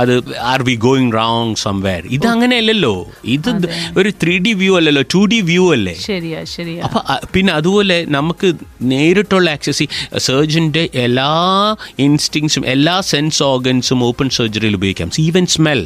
അത് 0.00 0.12
are 0.52 0.62
we 0.68 0.74
going 0.86 1.12
wrong 1.18 1.54
somewhere 1.64 2.02
ഇത് 2.16 2.26
അങ്ങനെയല്ലല്ലോ. 2.32 2.94
ഇത് 3.36 3.50
ഒരു 4.00 4.10
ത്രീ 4.22 4.34
ഡി 4.46 4.52
വ്യൂ 4.62 4.72
അല്ലല്ലോ 4.78 5.04
ടു 5.14 5.22
ഡി 5.32 5.40
വ്യൂ 5.50 5.64
അല്ലേ? 5.76 5.94
ശരിയാ 6.08 6.40
ശരിയാ. 6.56 6.80
അപ്പൊ 6.86 7.00
പിന്നെ 7.34 7.52
അതുപോലെ 7.52 7.98
നമുക്ക് 8.16 8.50
നേരിട്ടുള്ള 8.92 9.48
ആക്സസ് 9.56 9.86
സർജന്റെ 10.28 10.84
എല്ലാ 11.06 11.30
ഇൻസ്റ്റിങ്സും 12.06 12.64
എല്ലാ 12.74 12.96
സെൻസ് 13.12 13.42
ഓർഗൻസും 13.52 14.02
ഓപ്പൺ 14.10 14.28
സർജറിയിൽ 14.38 14.76
ഉപയോഗിക്കാം. 14.80 15.10
Even 15.26 15.46
smell 15.56 15.82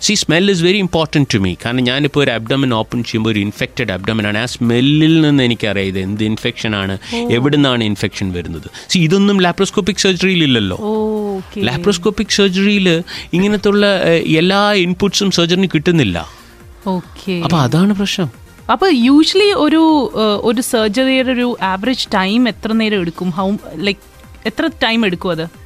see 0.00 0.14
smell 0.14 0.50
is 0.50 0.62
very 0.62 0.78
important 0.78 1.28
to 1.34 1.38
me 1.38 1.54
കാരണം 1.64 1.84
ഞാനിപ്പോൾ 1.84 2.22
ഒരു 2.24 2.30
അബ്ഡമൻ 2.30 2.74
ഓപ്പൺ 2.74 3.04
ചെയ്യുമ്പോൾ 3.04 3.30
ഒരു 3.30 3.38
ഇൻഫെക്റ്റഡ് 3.38 3.92
അബ്ഡമനാണ് 3.92 4.30
ആണ്. 4.32 4.38
ആ 4.38 4.46
സ്മെല്ലിൽ 4.46 5.20
നിന്ന് 5.20 5.42
എനിക്കറിയാം 5.48 5.86
ഇത് 5.86 5.98
എന്ത് 5.98 6.24
ഇൻഫെക്ഷൻ 6.24 6.76
ആണ്. 6.76 6.98
എവിടെ 7.30 7.56
നിന്നാണ് 7.56 7.84
ഇൻഫെക്ഷൻ 7.84 8.32
വരുന്നത്? 8.32 8.68
സി 8.88 8.98
ഇതൊന്നും 8.98 9.40
ലാപ്രോസ്കോപ്പിക് 9.40 9.96
സർജറിയിൽ 9.96 10.42
ഇല്ലല്ലോ. 10.42 10.76
ലാപ്രോസ്കോപ്പിക് 11.58 12.34
സർജറിയിൽ 12.38 13.02
ഇങ്ങനത്തുള്ള 13.32 13.86
എല്ലാ 14.42 14.72
ഇൻപുട്സും 14.72 15.30
സർജറിന് 15.30 15.68
കിട്ടുന്നില്ല. 15.74 16.28
ഓക്കെ. 16.86 17.32
അപ്പൊ 17.32 17.58
അതാണ് 17.58 17.94
പ്രശ്നം. 17.94 18.30
അപ്പൊ 18.72 18.86
യൂഷ്വലി 19.08 19.50
ഒരു 19.64 19.82
ഒരു 20.48 20.60
സർജറിയുടെ 20.60 21.32
ഒരു 21.32 21.56
ആവറേജ് 21.62 22.06
ടൈം 22.14 22.48
എത്ര 22.48 22.72
നേരം 22.72 23.00
എടുക്കും? 23.00 23.30
ഹൗ 23.30 23.48
ലൈക്ക് 23.74 24.00
എത്ര 24.46 24.70
ടൈം 24.84 25.06
എടുക്കും 25.06 25.30
അത്? 25.30 25.61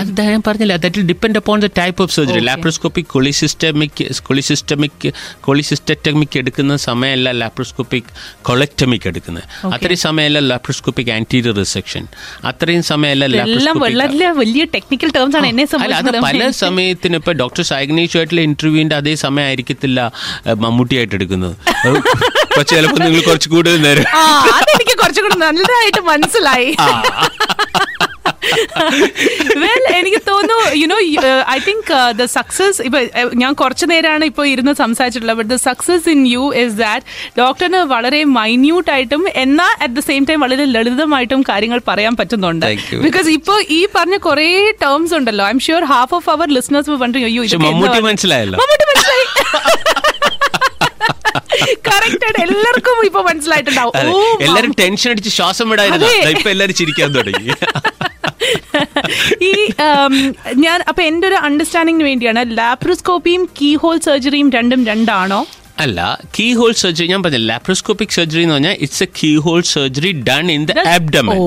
അത് 0.00 0.20
ഞാൻ 0.22 0.42
പറഞ്ഞില്ല 0.42 0.76
that 0.76 0.98
will 0.98 1.06
depend 1.06 1.38
upon 1.38 1.60
the 1.60 1.68
type 1.78 2.02
of 2.02 2.12
surgery 2.12 2.40
laparoscopic 2.40 3.06
കൊളിസിസ്റ്റമിക് 3.06 4.00
കൊളിസിസ്റ്റമിക് 4.22 5.06
കൊളിസിസ്റ്റമിക് 5.40 6.36
എടുക്കുന്ന 6.38 6.76
സമയമല്ല 6.84 7.32
ലാപ്രോസ്കോപ്പിക് 7.34 8.10
കൊളക്ടമിക് 8.42 9.06
എടുക്കുന്നത്. 9.06 9.44
അത്രയും 9.74 10.00
സമയമല്ല 10.02 10.38
ലാപ്രോസ്കോപ്പിക് 10.46 11.10
ആന്റീരിയർ 11.10 11.54
റിസെക്ഷൻ 11.56 12.04
അത്രയും 12.44 12.82
സമയമല്ല 12.82 13.24
വലിയ 14.40 14.64
ടെക്നിക്കൽ 14.74 15.10
ടേംസ് 15.10 15.36
ആണ് 15.36 15.46
എന്നെ 15.46 15.66
അത് 16.00 16.10
പല 16.26 16.32
സമയത്തിന് 16.60 17.16
ഇപ്പൊ 17.16 17.32
ഡോക്ടർ 17.34 17.62
സൈഗ്നേഷുമായിട്ടുള്ള 17.70 18.42
ഇന്റർവ്യൂവിന്റെ 18.42 18.96
അതേ 18.96 19.14
സമയമായിരിക്കത്തില്ല 19.16 20.00
ഏഹ്, 20.46 20.56
മമ്മൂട്ടിയായിട്ട് 20.56 21.14
എടുക്കുന്നത്. 21.14 21.54
ചിലപ്പോൾ 22.68 23.00
നിങ്ങൾ 23.04 23.20
കുറച്ച് 23.22 23.48
കൂടുതൽ 23.48 23.80
നേരം 23.82 24.06
അതെനിക്ക് 24.54 24.94
കുറച്ചുകൂടി 25.00 25.36
നല്ലതായിട്ട് 25.40 26.02
മനസ്സിലായി. 26.04 26.70
വെൽ 29.62 29.82
എനിക്ക് 29.98 30.20
തോന്നുന്നു 30.28 30.58
you know 30.80 30.98
I 31.54 31.58
think 31.66 31.90
the 32.20 32.24
success 32.36 32.78
ഇപ്പൊ 32.86 33.00
uh, 33.20 33.26
ഞാൻ 33.42 33.52
കുറച്ചു 33.60 33.86
നേരമാണ് 33.92 34.24
ഇപ്പൊ 34.30 34.42
ഇരുന്ന് 34.52 34.74
സംസാരിച്ചിട്ടുള്ളത് 34.82 35.38
but 35.40 35.50
the 35.54 35.58
success 35.68 36.06
in 36.14 36.20
you 36.34 36.44
is 36.62 36.74
that 36.82 37.04
ഡോക്ടറിന് 37.40 37.80
വളരെ 37.94 38.20
മൈന്യൂട്ട് 38.38 38.90
ആയിട്ടും 38.96 39.24
എന്നാൽ 39.44 39.72
അറ്റ് 39.84 39.94
ദ 39.98 40.04
സെയിം 40.10 40.24
ടൈം 40.30 40.40
വളരെ 40.46 40.66
ലളിതമായിട്ടും 40.74 41.42
കാര്യങ്ങൾ 41.50 41.80
പറയാൻ 41.90 42.16
പറ്റുന്നുണ്ട്. 42.20 42.66
ബിക്കോസ് 43.06 43.28
ഇപ്പൊ 43.38 43.56
ഈ 43.78 43.80
പറഞ്ഞ 43.96 44.18
കുറെ 44.28 44.48
ടേംസ് 44.84 45.14
ഉണ്ടല്ലോ 45.20 45.44
I'm 45.56 45.62
sure 45.68 45.84
half 45.94 46.14
of 46.20 46.30
our 46.36 46.48
listeners 46.58 46.90
Mammootty 47.66 48.00
മനസ്സിലായല്ലോ. 48.10 48.58
മമ്മൂട്ടി 48.62 48.86
മനസ്സിലായി. 48.92 49.26
കറക്റ്റ് 51.88 52.26
എല്ലാവർക്കും 52.44 52.98
ഇപ്പൊ 53.08 53.20
മനസ്സിലായിട്ടുണ്ടാവും. 53.28 53.94
എല്ലാരും 54.46 54.72
ടെൻഷൻ 54.82 55.10
അടിച്ച് 55.12 55.32
ശ്വാസം 55.38 55.66
വിടായിരുന്നു 55.72 56.10
ഇപ്പൊ 56.36 56.50
എല്ലാരും 56.54 56.76
ചിരിക്കാൻ 56.82 57.10
തുടങ്ങി. 57.18 57.48
ഈ 59.42 59.52
ഞാൻ 60.58 60.78
അപ്പൊ 60.88 61.02
എന്റെ 61.02 61.26
ഒരു 61.28 61.38
അണ്ടർസ്റ്റാൻഡിങ്ങിന് 61.42 62.08
വേണ്ടിയാണ്. 62.08 62.42
ലാപ്രോസ്കോപ്പിയും 62.58 63.44
കീ 63.60 63.70
ഹോൾ 63.76 63.98
സർജറിയും 64.00 64.50
രണ്ടും 64.50 64.82
രണ്ടാണോ? 64.84 65.40
അല്ല 65.78 66.00
കീ 66.36 66.46
ഹോൾ 66.54 66.72
സർജറി 66.80 67.06
ഞാൻ 67.08 67.22
പറഞ്ഞ 67.22 67.38
ലാപ്രോസ്കോപ്പിക് 67.46 68.08
സർജറി 68.10 68.42
എന്ന് 68.42 68.54
പറഞ്ഞാൽ 68.54 68.76
it's 68.80 69.02
a 69.02 69.08
keyhole 69.38 69.60
surgery 69.70 70.12
done 70.28 70.46
in 70.52 70.62
the 70.66 70.74
abdomen 70.88 71.38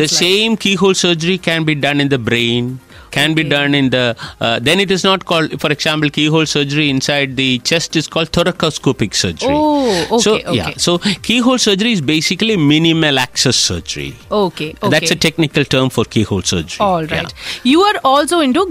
the. 0.00 0.06
Same 0.18 0.50
keyhole 0.74 0.94
surgery 1.02 1.36
can 1.46 1.62
be 1.64 1.74
done 1.84 2.02
in 2.02 2.08
the 2.08 2.18
brain 2.28 2.66
can 3.15 3.33
be 3.33 3.43
done 3.47 3.73
in 3.73 3.89
the 3.89 4.03
uh, 4.39 4.57
then 4.61 4.79
it 4.79 4.91
is 4.91 5.03
not 5.03 5.25
called 5.25 5.55
for 5.59 5.71
example 5.71 6.09
keyhole 6.11 6.47
surgery 6.47 6.87
inside 6.89 7.31
the 7.35 7.49
chest 7.63 7.91
is 7.95 8.07
called 8.07 8.31
thoracoscopic 8.31 9.13
surgery 9.15 9.55
Oh, 9.55 9.67
okay, 10.09 10.21
so 10.21 10.31
okay. 10.33 10.55
yeah 10.55 10.69
so 10.79 10.93
keyhole 11.21 11.59
surgery 11.59 11.91
is 11.91 12.03
basically 12.07 12.55
minimal 12.67 13.17
access 13.19 13.57
surgery 13.69 14.09
okay 14.39 14.67
that's 14.89 15.11
a 15.11 15.19
technical 15.19 15.65
term 15.67 15.89
for 15.91 16.05
keyhole 16.13 16.45
surgery 16.45 16.81
all 16.83 17.03
Yeah. 17.03 17.15
Right 17.15 17.35
you 17.69 17.79
are 17.87 17.97
also 18.09 18.39
into 18.53 18.65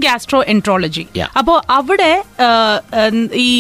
gastroenterology 0.53 1.05
Yeah. 1.15 1.31
അപ്പോൾ 1.39 1.59
അവിടെ 1.79 2.13
ആ, 2.41 2.51
ഉം, 3.03 3.17
ഈ 3.43 3.51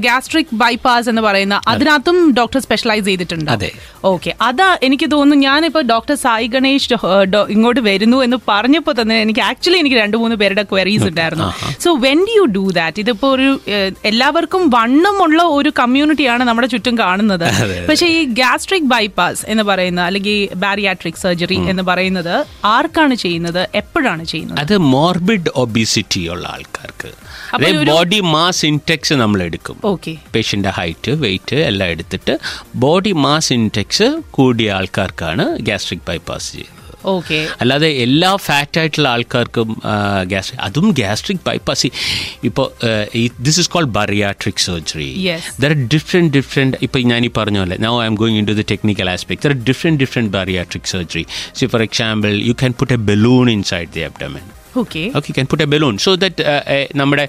gastric 0.00 0.52
bypass 0.54 1.08
എന്ന് 1.08 1.22
പറയുന്ന 1.22 1.56
അതിനകത്തും 1.68 2.18
doctor 2.34 2.60
specialise 2.60 3.06
ചെയ്തിട്ടുണ്ട് 3.06 3.50
അതെ. 3.50 3.70
ഓക്കെ 4.04 4.30
അതാ 4.42 4.68
എനിക്ക് 4.82 5.10
തോന്നുന്നു 5.10 5.44
ഞാനിപ്പോ 5.44 5.80
ഡോക്ടർ 5.92 6.14
സായി 6.24 6.46
ഗണേഷ് 6.46 6.88
ഡോ- 6.92 7.02
ഡോ- 7.34 7.48
ഇങ്ങോട്ട് 7.50 7.80
വരുന്നു 7.82 8.22
എന്ന് 8.22 8.38
പറഞ്ഞപ്പോൾ 8.48 8.94
തന്നെ 9.00 9.16
എനിക്ക് 9.20 9.42
ആക്ച്വലി 9.42 9.78
എനിക്ക് 9.78 9.97
രണ്ട് 10.01 10.17
മൂന്ന് 10.21 10.35
പേരുടെ 10.41 10.63
ക്വയറീസ് 10.71 11.07
ഉണ്ടായിരുന്നു. 11.11 11.47
So 11.85 11.91
when 12.07 12.19
do 12.27 12.33
you 12.39 12.45
do 12.57 12.65
that 12.79 12.99
ഇതിപ്പോ 13.05 13.27
ഒരു 13.37 13.49
എല്ലാവർക്കും 14.11 14.63
വണ്ണമുള്ള 14.77 15.39
ഒരു 15.57 15.71
കമ്മ്യൂണിറ്റിയാണ് 15.81 16.43
നമ്മുടെ 16.49 16.69
ചുറ്റും 16.73 16.97
കാണുന്നത്. 17.03 17.47
പക്ഷേ 17.89 18.07
ഈ 18.17 18.19
ഗ്യാസ്ട്രിക് 18.39 18.89
ബൈപ്പാസ് 18.95 19.43
എന്ന് 19.53 19.65
പറയുന്ന 19.71 20.01
അല്ലെങ്കിൽ 20.09 20.37
ബാരിയാട്രിക് 20.65 21.21
സർജറി 21.23 21.59
എന്ന് 21.73 21.83
പറയുന്നത് 21.91 22.35
ആർക്കാണ് 22.75 23.15
ചെയ്യുന്നത്? 23.23 23.61
എപ്പോഴാണ് 23.81 24.23
ചെയ്യുന്നത്? 24.31 24.59
അത് 24.65 24.75
മോർബിഡ് 24.95 25.51
ഒബിസിറ്റി 25.63 26.23
ഉള്ള 26.33 26.45
ആൾക്കാർക്ക്. 26.55 27.11
ബോഡി 27.91 28.19
മാസ് 28.33 28.63
ഇൻടെക്സ് 28.69 29.15
നമ്മൾ 29.21 29.39
എടുക്കും. 29.47 29.77
പേഷ്യന്റെ 30.35 30.71
ഹൈറ്റ് 30.79 31.11
വെയിറ്റ് 31.23 31.59
എല്ലാം 31.69 31.89
എടുത്തിട്ട് 31.93 32.33
ബോഡി 32.83 33.13
മാസ് 33.25 33.51
ഇൻടെക്സ് 33.57 34.09
കൂടിയ 34.37 34.75
ആൾക്കാർക്കാണ് 34.79 35.45
ഗ്യാസ്ട്രിക് 35.69 36.05
ബൈപ്പാസ് 36.09 36.49
ചെയ്യുന്നത്. 36.51 36.78
ഓക്കെ 37.09 37.37
അല്ലാതെ 37.61 37.89
എല്ലാ 38.01 38.31
ഫാറ്റ് 38.43 38.79
ആയിട്ടുള്ള 38.79 39.07
ആൾക്കാർക്കും 39.09 39.69
ഗ്യാസ്ട്രിക് 40.27 40.61
അതും 40.65 40.87
ഗ്യാസ്ട്രിക് 40.93 41.41
ബൈപ്പാസ് 41.45 41.89
ഇപ്പോൾ 42.43 42.67
this 43.39 43.59
is 43.59 43.69
called 43.69 43.91
bariatric 43.95 44.61
surgery. 44.65 45.09
There 45.59 45.69
are 45.69 45.81
different 45.93 46.31
different 46.37 46.77
ഇപ്പോൾ 46.81 47.03
ഞാൻ 47.09 47.23
ഈ 47.25 47.31
പറഞ്ഞ 47.37 47.59
പോലെ 47.59 47.77
no 47.81 47.93
I'm 48.07 48.17
going 48.17 48.39
into 48.47 48.55
the 48.55 48.65
technical 48.71 49.09
aspect 49.09 49.43
there 49.45 49.53
are 49.53 49.61
different 49.67 50.01
different 50.01 50.31
bariatric 50.35 50.89
surgery 50.89 51.25
see 51.55 51.67
for 51.67 51.83
example 51.83 52.31
you 52.43 52.55
can 52.59 52.73
put 52.79 52.93
a 52.93 53.01
balloon 53.07 53.49
inside 53.51 53.91
the 53.93 54.03
abdomen 54.05 54.45
okay 54.77 55.01
okay 55.17 55.29
can 55.31 55.47
put 55.47 55.63
a 55.63 55.71
balloon 55.71 55.95
so 55.99 56.11
that 56.15 56.43
നമ്മുടെ 56.95 57.23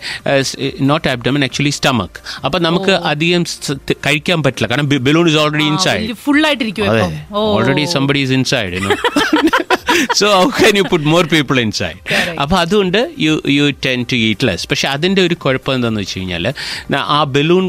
not 0.88 1.08
abdomen 1.08 1.44
actually 1.46 1.72
stomach 1.76 2.18
അപ്പൊ 2.44 2.58
നമുക്ക് 2.66 2.92
അധികം 3.10 3.44
സ് 3.48 3.56
ത- 3.80 3.96
കഴിക്കാൻ 4.06 4.38
പറ്റില്ല. 4.42 4.68
കാരണം 4.70 4.88
balloon 5.06 5.28
is 5.30 5.38
already 5.38 5.66
inside 5.70 6.16
full 6.24 6.40
ആയിട്ടിരിക്കും 6.46 6.84
already 7.46 7.84
somebody 7.94 8.20
is 8.20 8.32
inside 8.32 8.74
so 10.16 10.26
how 10.34 10.46
can 10.56 10.74
you 10.76 10.84
put 10.90 11.06
more 11.10 11.24
people 11.32 11.58
inside 11.62 11.98
Correct. 12.10 12.38
അപ്പൊ 12.42 12.56
അതുകൊണ്ട് 12.62 12.98
you 13.24 13.32
you 13.52 13.66
tend 13.84 14.00
to 14.10 14.18
eat 14.24 14.46
less 14.46 14.64
പക്ഷെ 14.70 14.88
അതിന്റെ 14.92 15.20
ഒരു 15.26 15.36
കുഴപ്പം 15.42 15.72
എന്താണെന്ന് 15.76 16.02
വെച്ച് 16.02 16.18
കഴിഞ്ഞാൽ 16.18 16.46
ആ 17.10 17.20
ബലൂൺ 17.32 17.64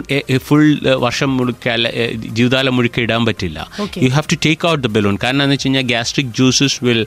ഫുൾ 0.45 0.65
വർഷം 1.03 1.29
മുഴുക്ക 1.37 1.65
അല്ല 1.73 1.87
എ, 1.95 2.05
ജീവിതകാലം 2.35 2.73
മുഴുക്ക 2.77 2.97
ഇടാൻ 3.01 3.21
പറ്റില്ല. 3.27 3.59
Okay. 3.81 4.01
You 4.03 4.11
have 4.13 4.27
to 4.31 4.39
take 4.45 4.63
out 4.69 4.83
the 4.83 4.91
balloon 4.95 5.15
കാരണം 5.23 5.43
എന്ന് 5.43 5.55
വെച്ച് 5.55 5.67
കഴിഞ്ഞാൽ 5.67 5.85
gastric 5.91 6.31
juices 6.37 6.77
will 6.85 7.01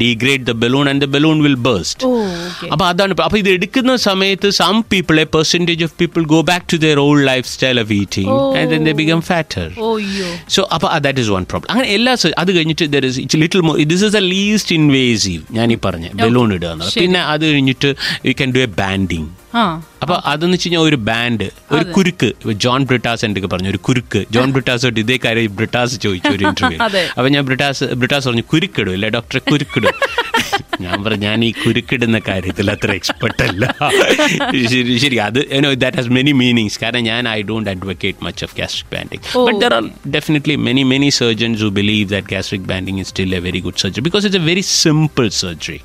degrade 0.00 0.44
the 0.44 0.56
balloon 0.62 0.88
and 0.90 1.02
the 1.04 1.10
balloon 1.14 1.38
will 1.44 1.58
burst 1.66 2.06
oh 2.06 2.12
okay 2.44 2.68
അപ്പൊ 2.72 2.84
അതാണ് 2.90 3.12
ഇപ്പൊ- 3.14 3.26
അപ്പൊ 3.26 3.38
ഇത് 3.42 3.50
എടുക്കുന്ന 3.54 3.72
സമയത്ത് 4.04 4.22
some 4.58 4.76
people 4.92 5.18
a 5.20 5.28
percentage 5.34 5.84
of 5.84 5.96
people 6.00 6.22
go 6.32 6.40
back 6.50 6.66
to 6.72 6.80
their 6.84 6.98
old 7.04 7.24
lifestyle 7.52 7.78
of 7.80 7.92
eating 7.98 8.30
and 8.58 8.68
then 8.72 8.84
they 8.88 8.94
become 9.00 9.22
fatter 9.28 9.66
ഓയ്യോ 9.88 10.28
so 10.54 10.62
അപ്പോൾ 10.74 10.88
that 11.04 11.22
is 11.24 11.32
one 11.34 11.46
problem 11.50 11.70
അങ്ങനെ 11.72 11.88
എല്ലാ 11.96 12.14
സ- 12.22 12.34
അത് 12.42 12.52
കഴിഞ്ഞിട്ട് 12.56 12.86
there 12.94 13.06
is 13.06 13.20
it's 13.20 13.40
little 13.42 13.62
more 13.66 13.76
this 13.92 14.04
is 14.04 14.16
a 14.16 14.24
least 14.34 14.74
invasive 14.74 15.42
ഞാൻ 15.50 15.70
ഈ 15.72 15.78
പറഞ്ഞ 15.86 16.08
balloon 16.22 16.52
ഇടുക 16.54 16.90
പിന്നെ 16.96 17.22
അത് 17.32 17.44
കഴിഞ്ഞിട്ട് 17.46 17.90
you 18.26 18.34
can 18.34 18.52
do 18.56 18.62
a 18.66 18.70
banding 18.78 19.30
അപ്പൊ 20.02 20.14
അതെന്ന് 20.30 20.54
വെച്ച് 20.54 20.66
കഴിഞ്ഞാൽ 20.66 20.84
ഒരു 20.88 20.98
ബാൻഡ് 21.08 21.46
ഒരു 21.74 21.84
കുരുക്ക്. 21.96 22.28
ജോൺ 22.64 22.80
ബ്രിട്ടാസ് 22.90 23.24
എന്റെ 23.26 23.40
പറഞ്ഞു 23.52 23.70
ഒരു 23.74 23.80
കുരുക്ക്. 23.88 24.20
ജോൺ 24.36 24.48
ബ്രിട്ടാസോട്ട് 24.56 24.98
ഇതേ 25.04 25.16
കാര്യം 25.24 25.54
ബ്രിട്ടാസ് 25.60 25.96
ചോദിച്ചു 26.06 26.32
ഒരു 26.36 26.44
ഇന്റർവ്യൂ. 26.50 26.78
അപ്പൊ 27.18 27.28
ഞാൻ 27.36 27.44
ബ്രിട്ടാസ് 27.50 27.84
ബ്രിട്ടാസ് 28.00 28.26
പറഞ്ഞു 28.28 28.46
കുരുക്കിടും 28.54 28.94
അല്ലേ 28.98 29.10
ഡോക്ടറെ 29.18 29.42
കുരുക്കിടും. 29.52 29.96
ഞാൻ 30.84 30.96
പറഞ്ഞു 31.04 31.24
ഞാൻ 31.26 31.40
ഈ 31.46 31.50
കുരുക്കിടുന്ന 31.60 32.18
കാര്യത്തിൽ 32.28 32.66
അത്ര 32.72 32.90
എക്സ്പെർട്ട് 32.98 33.42
അല്ല. 33.46 33.64
ശരി 34.72 34.94
ശരി 35.04 35.18
അത് 35.26 35.38
ദാറ്റ് 35.82 35.96
ഹാസ് 35.98 36.12
മെനി 36.16 36.32
മീനിങ്സ് 36.40 36.78
കാരണം 36.82 37.04
ഞാൻ 37.08 37.22
I 37.28 37.40
don't 37.50 37.68
advocate 37.72 38.24
much 38.26 38.42
of 38.46 38.54
gastric 38.58 38.90
banding 38.94 39.22
but 39.48 39.58
there 39.64 39.74
are 39.78 39.84
definitely 40.16 40.56
many 40.66 40.84
many 40.92 41.08
surgeons 41.20 41.62
who 41.66 41.70
believe 41.78 42.06
that 42.14 42.30
gastric 42.34 42.66
banding 42.72 43.00
is 43.04 43.10
still 43.12 43.34
a 43.38 43.42
very 43.46 43.60
good 43.66 43.80
surgery 43.84 44.04
because 44.08 44.26
it's 44.28 44.42
a 44.42 44.48
very 44.50 44.64
simple 44.74 45.28
surgery 45.42 45.78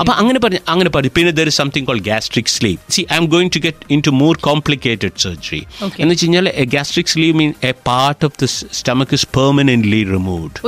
അപ്പൊ 0.00 0.12
അങ്ങനെ 0.20 0.40
പറഞ്ഞു 0.44 0.62
അങ്ങനെ 0.74 0.90
പറഞ്ഞു. 0.90 1.12
പിന്നെ 1.18 1.32
there 1.40 1.48
is 1.52 1.60
something 1.62 1.88
call 1.90 2.00
gastric 2.10 2.52
sleeve 2.56 2.81
see 2.96 3.06
I'm 3.16 3.26
going 3.34 3.52
to 3.56 3.60
get 3.66 3.92
into 4.08 4.10
more 4.22 4.34
complicated 4.48 5.12
surgery. 5.24 5.62
എന്ന് 6.00 6.12
വെച്ച് 6.12 6.26
കഴിഞ്ഞാൽ 6.26 6.48
a 6.48 6.64
gastric 6.74 7.06
sleeve 7.06 7.34
mean 7.40 7.54
a 7.70 7.72
part 7.90 8.24
of 8.28 8.36
the 8.42 8.48
stomach 8.80 9.14
is 9.14 9.26
permanently 9.38 10.02
removed 10.14 10.58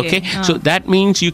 okay 0.00 0.18
so 0.48 0.54
that 0.70 0.90
means 0.96 1.24
you 1.24 1.30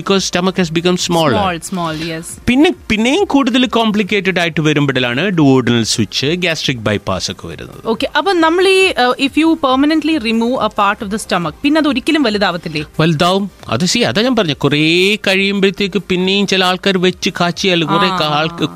because 0.00 0.22
stomach 0.30 0.60
has 0.62 0.72
become 0.72 0.96
small 0.96 1.30
small 1.32 1.58
small 1.70 1.94
yes 2.10 2.32
പിന്നെ 2.50 2.70
പിന്നെയും 2.92 3.24
കൂടുതൽ 3.34 3.66
complicated 3.78 4.40
ആയിട്ട് 4.42 4.60
വരുമ്പോഴാണ് 4.60 5.22
duodenal 5.38 5.84
switch 5.84 6.28
gastric 6.44 6.82
bypass 6.88 7.30
ഒക്കെ 7.32 7.46
വരുന്നത്. 7.46 7.80
ഓക്കെ 7.92 8.06
അപ്പൊ 8.18 8.32
നമ്മൾ 8.32 8.64
ഈ 8.68 8.80
if 9.26 9.38
you 9.38 9.58
permanently 9.64 10.18
remove 10.28 10.56
a 10.66 10.70
part 10.80 11.04
of 11.04 11.12
the 11.12 11.18
stomach 11.24 11.56
പിന്നെ 11.62 11.78
അത് 11.80 11.88
ഒരിക്കലും 11.88 12.22
വലുതാവത്തില്ലേ? 12.26 12.82
വലുതാവും. 13.00 13.44
അത് 13.74 13.84
സി 13.92 13.98
അതാ 14.10 14.22
ഞാൻ 14.26 14.36
പറഞ്ഞു. 14.38 14.56
കുറേ 14.64 14.80
കഴിയുമ്പോഴത്തേക്ക് 15.26 16.02
പിന്നെയും 16.10 16.46
ചില 16.52 16.64
ആൾക്കാർ 16.64 16.98
വെച്ച് 17.06 17.30
കാച്ചിയാൽ 17.40 17.80
കുറെ 17.92 18.08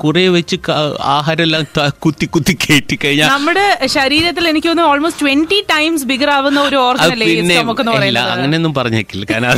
കുറെ 0.03 0.23
വെച്ച് 0.37 0.57
ആഹാരം 1.11 1.43
എല്ലാം 1.45 1.63
കുത്തി 2.05 2.25
കുത്തി 2.33 2.53
കയറ്റി 2.63 2.95
കഴിഞ്ഞാൽ 3.03 3.29
നമ്മുടെ 3.33 3.65
ശരീരത്തിൽ 3.95 4.43
എനിക്ക് 4.51 4.69
തോന്നുന്നു 4.69 4.91
ഓൾമോസ്റ്റ് 4.93 5.23
ട്വന്റി 5.23 5.59
ടൈംസ് 5.71 6.05
ബിഗർ 6.11 6.29
ആവുന്ന 6.35 6.59
ഒരു 6.67 6.77
ഓർഗൻ 6.83 7.05
അങ്ങനെയൊന്നും 8.33 8.73
പറഞ്ഞേക്കില്ല. 8.77 9.25
കാരണം 9.27 9.53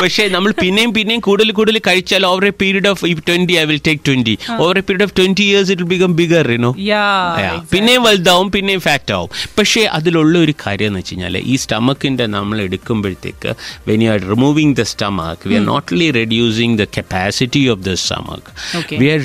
പക്ഷേ 0.00 0.24
നമ്മൾ 0.34 0.50
പിന്നെയും 0.60 0.90
പിന്നെയും 0.96 1.22
കൂടുതൽ 1.26 1.50
കൂടുതൽ 1.58 1.78
കഴിച്ചാൽ 1.88 2.24
over 2.30 2.46
a 2.46 2.54
period 2.60 2.88
of 2.92 3.02
twenty 3.28 3.54
I 3.58 3.66
will 3.70 3.80
take 3.86 4.02
twenty 4.08 4.34
over 4.58 4.76
a 4.80 4.84
period 4.88 5.06
of 5.06 5.14
twenty 5.18 5.44
years 5.48 5.72
it 5.74 5.88
become 5.92 6.14
bigger 6.20 6.46
you know 6.52 6.72
Yeah, 6.86 7.54
പിന്നെയും 7.72 8.02
വലുതാവും 8.06 8.48
പിന്നെയും 8.54 8.80
ഫാറ്റ് 8.84 9.12
ആവും. 9.14 9.28
പക്ഷേ 9.58 9.82
അതിലുള്ള 9.96 10.34
ഒരു 10.44 10.54
കാര്യം 10.60 10.88
എന്ന് 10.88 11.00
വെച്ച് 11.00 11.14
കഴിഞ്ഞാൽ 11.14 11.36
ഈ 11.44 11.56
സ്റ്റമക്കിന്റെ 11.62 12.26
നമ്മൾ 12.34 12.56
എടുക്കുമ്പോഴത്തേക്ക് 12.66 13.50
when 13.88 14.02
you 14.04 14.10
are 14.12 14.20
removing 14.32 14.74
the 14.74 14.84
stomach 14.92 15.48
we 15.50 15.56
are 15.56 15.64
not 15.66 15.88
only 15.88 16.08
reducing 16.18 16.76
the 16.78 16.86
capacity 16.96 17.62
of 17.72 17.82
the 17.82 17.94
stomach. 18.02 18.50
We 19.00 19.08
are 19.14 19.20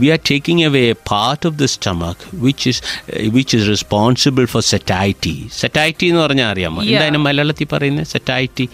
we 0.00 0.08
are 0.14 0.15
taking 0.28 0.64
a 0.82 0.94
part 1.10 1.42
of 1.48 1.54
the 1.62 1.68
stomach 1.74 2.18
which 2.44 2.62
is 2.70 2.78
uh, 2.82 3.20
which 3.36 3.52
is 3.58 3.62
responsible 3.74 4.46
for 4.52 4.60
satiety. 4.72 5.34
Satiety 5.62 6.06
എന്ന് 6.10 6.20
പറഞ്ഞാൽ 6.24 6.48
അറിയാമോ. 6.52 6.80
എന്താണ് 6.92 7.18
മലയാളത്തിൽ 7.26 7.68
പറയുന്നത് 7.74 8.08
satiety. 8.14 8.66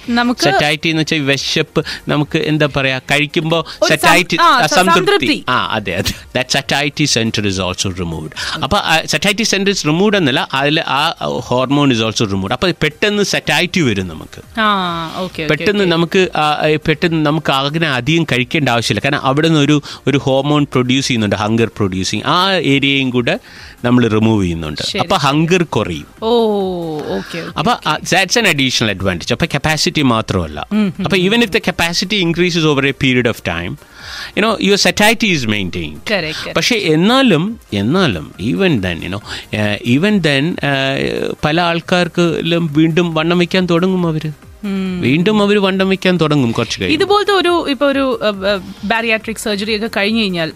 satiety 0.46 0.88
എന്ന് 0.92 1.02
വെച്ചാൽ 1.05 1.22
വിശപ്പ് 1.31 1.81
നമുക്ക് 2.12 2.38
എന്താ 2.50 2.68
പറയാ 2.76 2.98
കഴിക്കുമ്പോൾ 3.12 3.62
satiety 3.90 4.38
സംതൃപ്തി. 4.78 5.37
ആ 5.57 5.59
അതെ 5.76 5.94
അതെ. 6.00 6.14
That 6.37 6.50
satiety 6.59 7.07
centre 7.16 7.46
is 7.52 7.61
also 7.68 7.92
removed 8.02 8.33
അപ്പൊ 8.66 8.81
satiety 9.14 9.46
സെന്റർ 9.52 9.72
ഇസ് 9.76 9.87
റിമൂവ്ഡ് 9.90 10.18
എന്നല്ല 10.20 10.42
അതിൽ 10.61 10.78
ആ 10.98 11.02
ഹോർമോൺ 11.50 11.88
ഇസ് 11.96 12.05
ഓൾസോ 12.09 12.26
റിമൂവ്ഡ് 12.35 12.57
അപ്പൊ 12.59 12.68
പെട്ടെന്ന് 12.87 13.24
സറ്റൈറ്റി 13.35 13.83
വരും 13.88 14.07
നമുക്ക്. 14.12 14.40
പെട്ടെന്ന് 15.52 15.85
നമുക്ക് 15.94 16.22
പെട്ടെന്ന് 16.88 17.20
നമുക്ക് 17.28 17.50
അങ്ങനെ 17.59 17.88
അധികം 17.98 18.24
കഴിക്കേണ്ട 18.33 18.68
ആവശ്യമില്ല. 18.74 19.02
കാരണം 19.07 19.22
അവിടെ 19.28 19.48
നിന്ന് 19.48 19.61
ഒരു 19.66 19.76
ഒരു 20.09 20.18
ഹോർമോൺ 20.26 20.62
പ്രൊഡ്യൂസ് 20.74 21.07
ചെയ്യുന്നുണ്ട്. 21.09 21.32
ഹങ്കർ 21.35 21.71
പ്രൊഡ്യൂസിങ് 21.77 22.23
ആ 22.27 22.37
ഏരിയയും 22.73 23.11
കൂടെ 23.11 23.35
നമ്മൾ 23.85 24.03
റിമൂവ് 24.09 24.42
ചെയ്യുന്നുണ്ട്. 24.42 24.83
അപ്പൊ 25.01 25.16
ഹങ്കർ 25.16 25.62
കുറയും. 25.77 26.09
അപ്പൊ 27.59 27.73
ദാറ്റ്സ് 28.12 28.38
ആൻ 28.38 28.49
അഡീഷണൽ 28.49 28.90
അഡ്വാന്റേജ് 28.90 29.33
അപ്പൊ 29.35 29.47
കപ്പാസിറ്റി 29.55 30.03
മാത്രമല്ല. 30.14 30.61
അപ്പൊ 31.05 31.16
even 31.16 31.42
if 31.42 31.53
the 31.53 31.61
capacity 31.68 32.18
increases 32.27 32.68
over 32.73 32.87
a 32.87 32.95
period 33.03 33.29
of 33.29 33.42
time 33.49 33.73
you know 34.38 34.53
your 34.62 34.81
satiety 34.87 35.27
is 35.27 35.47
maintain. 35.47 35.92
പക്ഷേ 36.57 36.77
എന്നാലും 36.97 37.45
എന്നാലും 37.73 38.35
even 38.40 38.81
then 38.81 39.05
you know 39.05 39.21
even 39.97 40.18
then 40.29 40.57
പല 41.45 41.61
ആൾക്കാർക്ക് 41.61 42.27
വീണ്ടും 42.79 43.14
വണ്ണം 43.14 43.38
വയ്ക്കാൻ 43.38 43.66
തുടങ്ങും 43.66 44.07
അവർ. 44.07 44.25
വീണ്ടും 45.01 45.37
അവർ 45.42 45.57
വണ്ടം 45.59 45.88
വയ്ക്കാൻ 45.88 46.16
തുടങ്ങും 46.16 46.51
കുറച്ച് 46.53 46.88
ഇതുപോലത്തെ 46.88 47.33
ഒരു 47.33 47.55
ഇപ്പൊ 47.70 47.87
ഒരു 47.87 48.05
ബാരിയാട്രിക് 48.85 49.37
സർജറി 49.38 49.75
ഒക്കെ 49.77 49.90
കഴിഞ്ഞു 49.96 50.22
കഴിഞ്ഞാൽ 50.22 50.51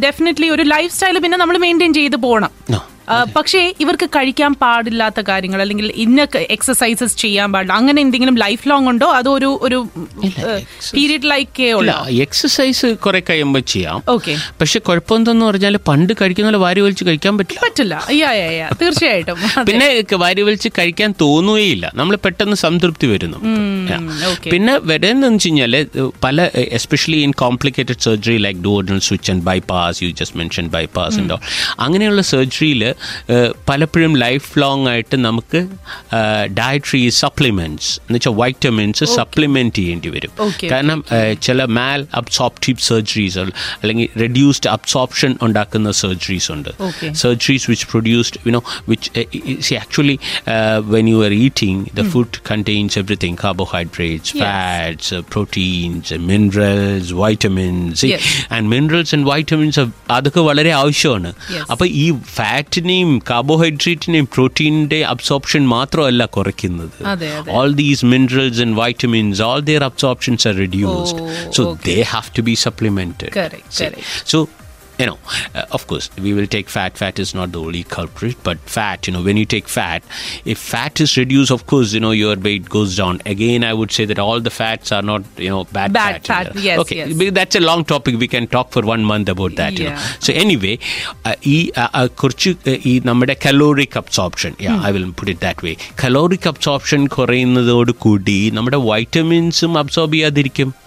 ഡെഫിനറ്റ്ലി 0.00 0.48
ഒരു 0.50 0.64
ലൈഫ് 0.68 0.92
സ്റ്റൈൽ 0.94 1.18
പിന്നെ 1.18 1.38
നമ്മൾ 1.38 1.58
മെയിന്റെയിൻ 1.58 1.94
ചെയ്ത് 1.94 2.18
പോകണം 2.20 2.50
പക്ഷേ 3.36 3.72
ഇവർക്ക് 3.80 4.06
കഴിക്കാൻ 4.16 4.54
പാടില്ലാത്ത 4.54 5.20
കാര്യങ്ങൾ 5.20 5.60
അല്ലെങ്കിൽ 5.60 5.92
ഇന്ന 5.96 6.26
എക്സസൈസസ് 6.56 7.16
ചെയ്യാൻ 7.16 7.52
പാടില്ല. 7.52 7.72
അങ്ങനെ 7.72 8.02
എന്തെങ്കിലും 8.02 8.36
ലൈഫ് 8.36 8.68
ലോങ് 8.68 8.88
ഉണ്ടോ? 8.88 9.06
അതോ 9.06 9.34
ഒരു 9.34 9.58
ഒരു 9.62 9.88
പീരീഡിലേക്കേ 10.96 11.64
ഇല്ല 11.64 11.74
ഉള്ളൂ? 11.74 11.94
എക്സസൈസ് 12.24 12.86
കുറെ 12.86 13.22
കഴിയുമ്പോൾ 13.30 13.58
ചെയ്യാം. 13.58 14.02
ഓക്കെ 14.08 14.36
പക്ഷെ 14.60 14.78
കുഴപ്പമെന്തെന്ന് 14.78 15.46
പറഞ്ഞാൽ 15.46 15.76
പണ്ട് 15.76 16.12
കഴിക്കുന്ന 16.20 16.48
പോലെ 16.48 16.58
വാരി 16.58 16.80
വലിച്ച് 16.80 17.04
കഴിക്കാൻ 17.04 17.38
പറ്റില്ല. 17.38 17.60
പറ്റില്ല. 17.66 17.94
തീർച്ചയായിട്ടും. 18.82 19.38
പിന്നെ 19.70 19.88
വാരി 20.14 20.42
വലിച്ച് 20.42 20.68
കഴിക്കാൻ 20.78 21.14
തോന്നുകയില്ല. 21.20 21.92
നമ്മൾ 21.94 22.16
പെട്ടെന്ന് 22.16 22.56
സംതൃപ്തി 22.56 23.06
വരുന്നു. 23.06 23.38
പിന്നെ 24.52 24.78
വരുന്നതെന്ന് 24.82 25.36
വെച്ച് 25.36 25.48
കഴിഞ്ഞാൽ 25.48 25.86
പല 26.24 26.50
especially 26.54 27.16
in 27.16 27.32
complicated 27.36 28.00
surgery 28.00 28.36
like 28.36 28.56
duodenal 28.56 28.98
switch 28.98 29.30
and 29.30 29.42
bypass 29.42 30.04
you 30.04 30.10
just 30.10 30.38
mention 30.38 30.68
bypass 30.68 31.18
ഉണ്ടോ 31.18 31.40
അങ്ങനെയുള്ള 31.78 32.22
സർജറിയിൽ 32.22 32.82
പലപ്പോഴും 33.68 34.14
ലൈഫ് 34.24 34.50
ലോങ് 34.62 34.86
ആയിട്ട് 34.92 35.16
നമുക്ക് 35.28 35.60
ഡയറ്ററി 36.60 37.02
സപ്ലിമെന്റ്സ് 37.22 37.90
എന്ന് 38.04 38.16
വെച്ചാൽ 38.18 38.36
വൈറ്റമിൻസ് 38.42 39.04
സപ്ലിമെന്റ് 39.18 39.74
ചെയ്യേണ്ടി 39.80 40.10
വരും. 40.16 40.32
കാരണം 40.72 41.00
ചില 41.48 41.58
മാൽ 41.80 42.00
അബ്സോപ്റ്റീവ് 42.20 42.86
സർജറീസ് 42.90 43.38
അല്ലെങ്കിൽ 43.80 44.08
റെഡ്യൂസ്ഡ് 44.24 44.70
അബ്സോപ്ഷൻ 44.76 45.32
ഉണ്ടാക്കുന്ന 45.48 45.90
സർജറീസ് 46.02 46.50
ഉണ്ട് 46.56 46.70
Okay. 46.88 47.08
surgeries 47.20 47.64
which 47.70 47.82
produced, 47.92 48.34
you 48.46 48.52
know, 48.54 48.60
which 48.90 49.06
uh, 49.10 49.22
uh, 49.38 49.54
see 49.66 49.76
actually 49.82 50.14
uh, 50.52 50.76
when 50.92 51.04
you 51.10 51.18
are 51.26 51.32
eating, 51.44 51.76
the 51.98 52.04
food 52.12 52.30
contains 52.50 52.92
everything: 53.00 53.34
carbohydrates, 53.42 54.28
Yes. 54.32 54.42
fats, 54.42 55.06
uh, 55.12 55.20
proteins, 55.34 56.06
uh, 56.12 56.18
minerals, 56.30 57.08
vitamins. 57.24 57.94
See? 58.02 58.10
Yes. 58.14 58.26
And 58.54 58.62
minerals 58.74 59.12
and 59.16 59.24
vitamins 59.32 59.78
are 59.82 59.88
അതൊക്കെ 60.10 60.42
വളരെ 60.48 60.72
ആവശ്യമാണ് 60.80 61.30
Yes. 61.56 61.66
അപ്പൊ 61.72 61.86
ഈ 62.04 62.06
ഫാറ്റിനെയും 62.89 63.21
കാർബോഹൈഡ്രേറ്റിനെയും 63.29 64.25
പ്രോട്ടീനിന്റെ 64.25 64.99
absorption 65.03 65.67
മാത്രമല്ല 65.67 66.25
കുറയ്ക്കുന്നത് 66.25 66.97
അതെ, 67.11 67.27
അതെ. 67.39 67.51
all 67.57 67.71
these 67.73 68.01
minerals 68.13 68.57
and 68.59 68.73
vitamins 68.75 69.39
all 69.39 69.61
their 69.61 69.83
absorptions 69.83 70.45
are 70.45 70.55
reduced 70.65 71.17
Oh, 71.17 71.29
so 71.51 71.61
okay. 71.67 71.83
they 71.87 72.01
have 72.03 72.27
to 74.99 74.99
be 74.99 75.05
supplemented 75.05 75.35
Correct, 75.35 75.35
See? 75.35 75.59
correct. 75.59 75.59
So, 75.59 75.59
you 75.59 75.59
know, 75.59 75.61
uh, 75.61 75.65
of 75.71 75.87
course, 75.87 76.09
we 76.17 76.33
will 76.33 76.47
take 76.47 76.69
fat. 76.69 76.97
Fat 76.97 77.19
is 77.19 77.33
not 77.33 77.51
the 77.51 77.59
only 77.59 77.83
culprit, 77.83 78.37
but 78.43 78.59
fat, 78.59 79.07
you 79.07 79.13
know, 79.13 79.21
when 79.21 79.37
you 79.37 79.45
take 79.45 79.67
fat, 79.67 80.03
if 80.45 80.57
fat 80.57 80.99
is 81.01 81.15
reduced, 81.17 81.51
of 81.51 81.65
course, 81.65 81.93
you 81.93 81.99
know, 81.99 82.11
your 82.11 82.35
weight 82.35 82.69
goes 82.69 82.95
down. 82.95 83.21
Again, 83.25 83.63
I 83.63 83.73
would 83.73 83.91
say 83.91 84.05
that 84.05 84.19
all 84.19 84.39
the 84.41 84.51
fats 84.51 84.91
are 84.91 85.01
not, 85.01 85.23
you 85.37 85.49
know, 85.49 85.63
bad, 85.65 85.93
Bad 85.93 86.25
fat. 86.25 86.47
fat, 86.47 86.55
yes, 86.55 86.79
okay, 86.79 86.97
yes. 86.97 87.13
Be- 87.13 87.29
that's 87.31 87.55
a 87.55 87.59
long 87.59 87.83
topic. 87.85 88.17
We 88.19 88.27
can 88.27 88.47
talk 88.47 88.71
for 88.71 88.83
one 88.83 89.03
month 89.03 89.29
about 89.29 89.55
that, 89.55 89.73
you 89.79 89.85
know. 89.85 89.91
Yeah. 89.91 89.99
So, 90.19 90.33
anyway, 90.33 90.77
uh, 91.25 91.35
ഈ 91.43 91.71
uh, 91.75 91.89
uh, 91.93 92.07
കുറച്ച് 92.07 92.49
uh, 92.49 92.77
ഈ 92.91 93.01
നമ്മുടെ 93.05 93.35
caloric 93.45 93.97
absorption 93.97 94.55
I 94.61 94.91
will 94.91 95.05
put 95.05 95.31
it 95.31 95.41
that 95.41 95.65
way 95.67 95.75
caloric 96.03 96.47
absorption 96.47 97.07
കുറയുന്നതോട് 97.07 97.91
കൂടി 97.91 98.49
നമ്മുടെ 98.49 98.77
വൈറ്റമിൻസും 98.77 99.77
absorb 99.77 100.13
ചെയ്യാതിരിക്കും 100.13 100.85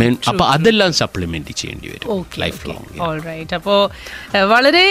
Men- 0.00 0.16
അപ്പൊ 0.28 0.44
അതെല്ലാം 0.48 0.92
supplement 0.94 1.52
ചെയ്യേണ്ടി 1.56 1.88
വരും 1.88 2.24
ലൈഫ് 2.38 2.60
ലോങ് 2.68 3.00
ഓൾറൈറ്റ് 3.06 3.54
അപ്പോ 3.54 3.76
ഏഹ്, 4.34 4.44
വളരെ 4.44 4.84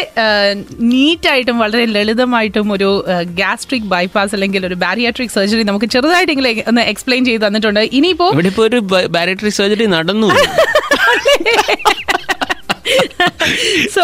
നീറ്റായിട്ടും 0.89 1.59
വളരെ 1.59 1.85
ലളിതമായിട്ടും 1.93 2.71
ഒരു 2.71 2.89
ഗ്യാസ്ട്രിക് 3.33 3.87
ബൈപ്പാസ് 3.87 4.35
അല്ലെങ്കിൽ 4.35 4.65
ഒരു 4.65 4.75
ബാരിയാട്രിക് 4.75 5.33
സർജറി 5.37 5.63
നമുക്ക് 5.63 5.89
ചെറുതായിട്ടെങ്കിലും 5.95 6.63
ഒന്ന് 6.67 6.83
എക്സ്പ്ലെയിൻ 6.93 7.25
ചെയ്ത് 7.25 7.45
തന്നിട്ടുണ്ട്. 7.47 7.83
ഇനിയിപ്പോ 7.97 8.27
ഇവിടെ 8.35 8.51
ഒരു 8.67 8.79
ബാരിയാട്രിക് 9.09 9.57
സർജറി 9.59 9.87
നടന്നു. 9.95 10.29
സോ 13.95 14.03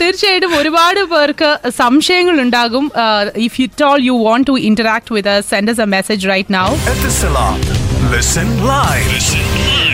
തീർച്ചയായിട്ടും 0.00 0.52
ഒരുപാട് 0.58 1.00
പേർക്ക് 1.12 1.48
സംശയങ്ങൾ 1.78 2.36
ഉണ്ടാകും. 2.40 2.84
If 3.46 3.60
you 3.60 3.68
toll 3.82 3.98
you 4.02 4.14
want 4.24 4.48
to 4.50 4.56
interact 4.68 5.14
with 5.16 5.36
send 5.50 5.72
us 5.74 5.80
a 5.80 5.90
message 5.96 6.30
right 6.32 6.54
now 6.54 6.68
Etisalat. 6.92 7.64
Listen 8.12 8.48
live. 8.66 9.06
Listen 9.10 9.46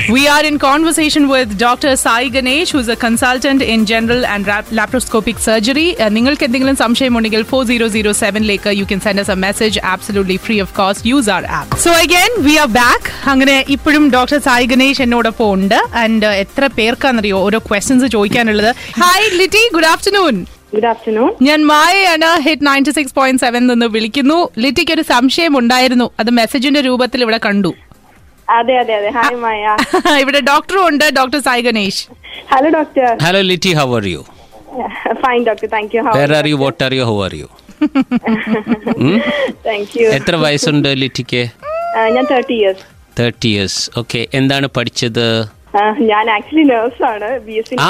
We 0.08 0.26
are 0.26 0.42
in 0.42 0.58
conversation 0.58 1.28
with 1.28 1.58
Dr. 1.58 1.94
Sai 1.94 2.28
Ganesh, 2.28 2.70
who's 2.70 2.88
a 2.88 2.96
consultant 2.96 3.60
in 3.62 3.84
general 3.84 4.24
and 4.24 4.46
laparoscopic 4.78 5.38
surgery. 5.38 5.86
Uh, 5.96 6.08
നിങ്ങൾക്ക് 6.16 6.44
എന്തെങ്കിലും 6.46 6.76
സംശയമുണ്ടെങ്കിൽ 6.82 7.42
four 7.50 7.62
zero 7.70 7.86
zero 7.96 8.12
സെവനിലേക്ക് 8.20 8.70
you 8.78 8.84
can 8.92 9.00
send 9.06 9.20
us 9.22 9.30
a 9.30 9.36
message 9.44 9.80
absolutely 9.92 10.36
free 10.46 10.56
of 10.64 10.72
cost 10.78 11.08
use 11.10 11.30
our 11.36 11.44
app 11.58 11.78
so 11.84 11.90
again 12.04 12.30
we 12.46 12.54
are 12.64 12.68
back 12.78 13.10
അങ്ങനെ 13.32 13.56
ഇപ്പോഴും 13.76 14.04
doctor 14.16 14.38
Sai 14.46 14.68
Ganesh 14.72 15.02
എന്നോടൊപ്പം 15.06 15.50
ഉണ്ട്. 15.56 15.78
And 16.02 16.30
എത്ര 16.44 16.70
പേർക്കാണെന്നറിയോ? 16.78 17.40
ഓരോ 17.48 17.60
questions 17.68 18.08
ചോദിക്കാനുള്ളത്. 18.16 18.70
Hi 19.02 19.28
Litty 19.40 19.64
good 19.76 19.90
afternoon 19.94 20.38
good 20.74 20.88
afternoon 20.92 21.30
ഞാൻ 21.48 21.60
മായയാണ് 21.72 22.30
Hit 22.46 22.66
ninety 22.70 22.94
six 23.00 23.14
point 23.18 23.42
seven 23.44 23.62
നിന്ന് 23.72 23.86
വിളിക്കുന്നു. 23.96 24.38
ലിറ്റിക്ക് 24.64 24.94
ഒരു 24.96 25.04
സംശയം 25.12 25.52
ഉണ്ടായിരുന്നു. 25.58 26.08
അത് 26.20 26.32
മെസ്സേജിന്റെ 26.40 26.82
രൂപത്തിൽ 26.88 27.22
ഇവിടെ 27.26 27.40
കണ്ടു. 27.48 27.72
അതെ 28.48 28.74
അതെ 28.80 28.94
അതെ. 28.98 29.10
ഹായ് 29.16 29.36
മായ 29.42 29.64
ഇവിടെ 30.22 30.40
ഡോക്ടറും 30.50 30.82
ഉണ്ട് 30.88 31.06
doctor 31.18 31.38
Sai 31.46 31.62
Ganesh 31.66 32.02
hello 32.52 32.68
doctor 32.76 33.08
hello 33.24 33.40
Litty 33.50 33.72
how 33.78 33.86
are 33.98 34.06
you 34.12 34.20
fine 35.22 35.40
doctor 35.48 35.68
thank 35.74 35.94
you 35.96 36.02
where 36.18 36.32
are 36.38 36.46
you 36.52 36.58
what 36.64 36.80
are 36.86 36.94
you 36.98 37.04
how 37.10 37.16
are 37.26 37.34
you 37.40 37.48
thank 39.66 39.92
you 40.00 40.06
എത്ര 40.18 40.34
വയസ്സുണ്ട് 40.44 40.88
ലിറ്റിക്ക്? 41.02 41.42
ഞാൻ 42.14 42.24
thirty 42.32 42.56
years 42.60 42.84
thirty 43.20 43.48
years 43.52 43.80
okay 44.00 44.20
എന്താണ് 44.40 44.66
പഠിച്ചത്? 44.76 45.26
ഞാൻ 46.08 46.26
ആക്ച്വലി 46.34 46.62
നേഴ്സാണ് 46.68 47.26
B 47.46 47.54
S 47.60 47.68
C 47.70 47.74
ആ 47.82 47.88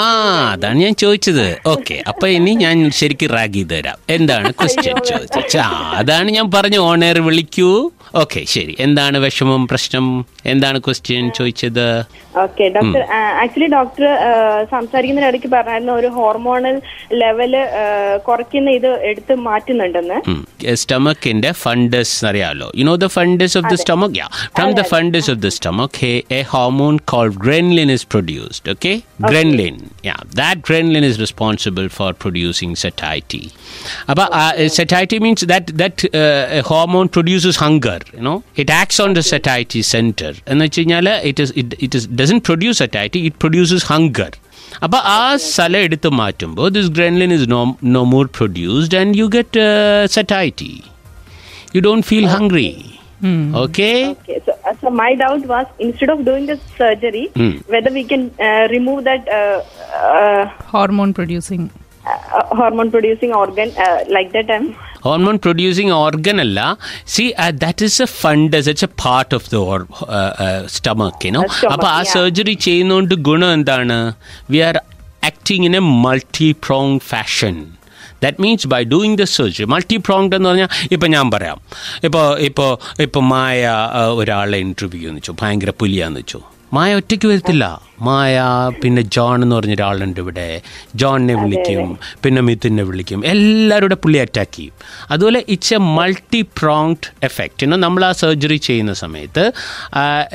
അതാണ് 0.52 0.78
ഞാൻ 0.84 0.94
ചോദിച്ചത്. 1.02 1.46
ഓക്കെ 1.72 1.96
അപ്പൊ 2.10 2.26
ഇനി 2.36 2.52
ഞാൻ 2.62 2.76
ശരിക്കും 2.98 3.30
റാഗ് 3.36 3.54
ചെയ്ത് 3.58 3.74
തരാം. 3.74 3.98
എന്താണ് 4.16 4.48
ക്വസ്റ്റ്യൻ 4.58 4.96
ചോദിച്ചത്? 5.10 5.60
അതാണ് 6.00 6.28
ഞാൻ 6.36 6.48
പറഞ്ഞു 6.56 6.80
ഓണേർ 6.88 7.18
വിളിക്കൂ. 7.28 7.70
ഓക്കെ 8.22 8.40
ശരി. 8.52 8.74
എന്താണ് 8.84 9.16
വിഷമം 9.24 9.62
പ്രശ്നം? 9.70 10.04
എന്താണ് 10.52 10.78
ക്വസ്റ്റ്യൻ 10.86 11.24
ചോദിച്ചത്? 11.38 11.86
ഓക്കെ 12.42 12.64
ഡോക്ടർ 12.76 13.02
ആക്ച്വലി 13.42 13.68
ഡോക്ടർ 13.74 14.04
സംസാരിക്കുന്ന 14.72 15.28
ഇടയ്ക്ക് 15.30 15.48
പറഞ്ഞായിരുന്നു 15.54 15.92
ഒരു 16.00 16.08
ഹോർമോണൽ 16.16 16.76
ലെവൽ 17.22 17.52
കുറയ്ക്കുന്ന 18.28 18.70
ഇത് 18.78 18.90
എടുത്ത് 19.10 19.34
മാറ്റുന്നുണ്ടെന്ന്. 19.48 20.18
സ്റ്റമക്കിന്റെ 20.82 21.52
ഫണ്ടസ് 21.62 22.16
അറിയാമല്ലോ 22.30 22.68
you 22.80 22.84
know 22.84 22.96
the 22.96 23.08
fundus 23.16 23.56
of 23.60 23.66
the 23.72 23.76
stomach 23.82 24.16
yeah 24.20 24.28
from 24.58 24.72
the 24.80 24.84
fundus 24.92 25.30
of 25.34 25.40
the 25.46 25.50
stomach 25.58 25.98
A 26.38 26.42
hormone 26.54 26.96
called 27.14 27.36
ഗ്രൻലിൻ 27.46 27.90
is 27.96 28.06
produced 28.14 28.70
okay 28.70 28.94
ഗ്രൻലിൻ 29.30 29.78
yeah 30.10 30.16
that 30.42 30.60
ഗ്രൻലിൻ 30.70 31.06
is 31.10 31.20
responsible 31.20 31.88
for 31.98 32.12
producing 32.24 32.76
satiety 32.84 33.44
About, 34.12 34.32
satiety 34.78 35.18
means 35.18 35.44
that 35.44 35.72
that 35.82 36.08
hormone 36.70 37.06
produces 37.16 37.58
hormone 37.58 37.97
produces 37.97 38.01
hunger 38.09 38.15
you 38.15 38.21
know 38.21 38.43
it 38.55 38.69
acts 38.69 38.99
on 38.99 39.13
the 39.13 39.23
satiety 39.23 39.81
center 39.81 40.33
എന്ന് 40.47 40.65
വെച്ച് 40.65 40.79
കഴിഞ്ഞാൽ 40.79 41.07
it 41.23 41.39
is 41.39 41.51
it, 41.55 41.73
it 41.87 41.95
is 41.95 42.07
doesn't 42.07 42.43
produce 42.43 42.77
satiety 42.77 43.21
it 43.25 43.37
produces 43.45 43.83
hunger 43.83 44.31
അപ്പോൾ 44.83 45.01
ആ 45.05 45.35
സ്ഥലം 45.35 45.81
എടുത്ത് 45.81 46.09
മാറ്റുമ്പോൾ 46.09 46.69
this 46.69 46.87
ഗ്രെൻലിൻ 46.87 47.31
is 47.33 47.45
no 47.49 47.77
no 47.83 48.03
more 48.03 48.25
produced 48.37 48.97
and 48.97 49.17
you 49.17 49.25
get 49.25 49.63
satiety 50.07 50.83
you 51.75 51.81
don't 51.81 52.05
feel 52.05 52.25
hungry 52.25 52.69
okay 53.55 53.89
Okay, 54.11 54.39
so, 54.45 54.53
uh, 54.69 54.73
so 54.81 54.89
my 54.89 55.15
doubt 55.21 55.45
was 55.45 55.67
instead 55.79 56.09
of 56.09 56.25
doing 56.25 56.45
the 56.45 56.57
surgery, 56.77 57.25
Hmm. 57.35 57.53
whether 57.67 57.91
we 57.99 58.03
can 58.03 58.23
uh, 58.47 58.67
remove 58.75 59.03
that 59.09 59.23
uh, 59.39 59.57
uh, 59.99 60.43
hormone 60.73 61.11
producing 61.11 61.67
uh, 62.05 62.43
hormone 62.59 62.91
producing 62.91 63.33
organ 63.33 63.69
uh, 63.77 64.03
like 64.09 64.31
that. 64.31 64.49
Um, 64.49 64.75
hormone 65.04 65.38
producing 65.38 65.90
organ 65.90 66.40
അല്ല. 66.40 66.76
See 67.06 67.34
that 67.50 67.84
is 67.84 68.02
a 68.02 68.04
fundus 68.04 68.68
it's 68.68 68.84
a 68.84 68.88
part 69.04 69.34
of 69.34 69.50
the 69.50 69.56
stomach 70.66 71.26
you know 71.26 71.40
stomach, 71.40 71.72
അപ്പോൾ 71.72 71.86
ആ. 71.86 72.02
Surgery 72.02 72.52
ചെയ്യുന്നതുകൊണ്ട് 72.52 73.14
ഗുണം 73.14 73.52
എന്താണ്? 73.52 74.12
We 74.50 74.58
are 74.58 74.82
acting 75.24 75.64
in 75.64 75.76
a 75.76 75.78
multi 75.78 76.52
prong 76.52 76.98
fashion 76.98 77.66
that 78.22 78.42
means 78.42 78.66
by 78.66 78.82
doing 78.84 79.18
the 79.18 79.22
surgery 79.22 79.64
multi 79.64 79.96
pronged 79.96 80.36
എന്ന് 80.36 80.48
പറഞ്ഞാൽ 80.48 80.68
ഇപ്പം 80.92 81.10
ഞാൻ 81.10 81.30
പറയാം. 81.30 81.60
ഇപ്പോൾ 82.04 82.38
ഇപ്പോൾ 82.38 82.78
ഇപ്പോൾ 83.02 83.20
മായ 83.20 83.70
ഒരാളെ 84.14 84.58
ഇന്റർവ്യൂ 84.58 85.08
എന്ന് 85.08 85.18
വെച്ചു. 85.18 85.34
ഭയങ്കര 85.42 85.70
പുലിയാന്ന് 85.70 86.20
വെച്ചു. 86.20 86.40
മായ 86.72 86.94
ഒറ്റയ്ക്ക് 86.94 87.28
വരത്തില്ല. 87.28 87.82
മായ 88.02 88.40
പിന്നെ 88.84 89.02
ജോൺ 89.02 89.42
എന്ന് 89.42 89.56
പറഞ്ഞ 89.56 89.74
ഒരാളുണ്ട് 89.74 90.20
ഇവിടെ. 90.20 90.60
ജോണിനെ 90.94 91.34
വിളിക്കും 91.34 91.98
പിന്നെ 92.24 92.42
മിഥുനെ 92.42 92.82
വിളിക്കും. 92.82 93.26
എല്ലാവരുടെ 93.26 93.94
പുള്ളി 93.94 94.18
അറ്റാക്ക് 94.18 94.54
ചെയ്യും. 94.56 94.72
അതുപോലെ 95.10 95.44
it's 95.48 95.74
a 95.74 95.76
multi 95.76 96.40
pronged 96.42 97.08
effect 97.22 97.64
you know 97.64 97.76
നമ്മൾ 97.76 98.04
ആ 98.04 98.12
സർജറി 98.12 98.56
ചെയ്യുന്ന 98.56 98.92
സമയത്ത് 98.92 99.52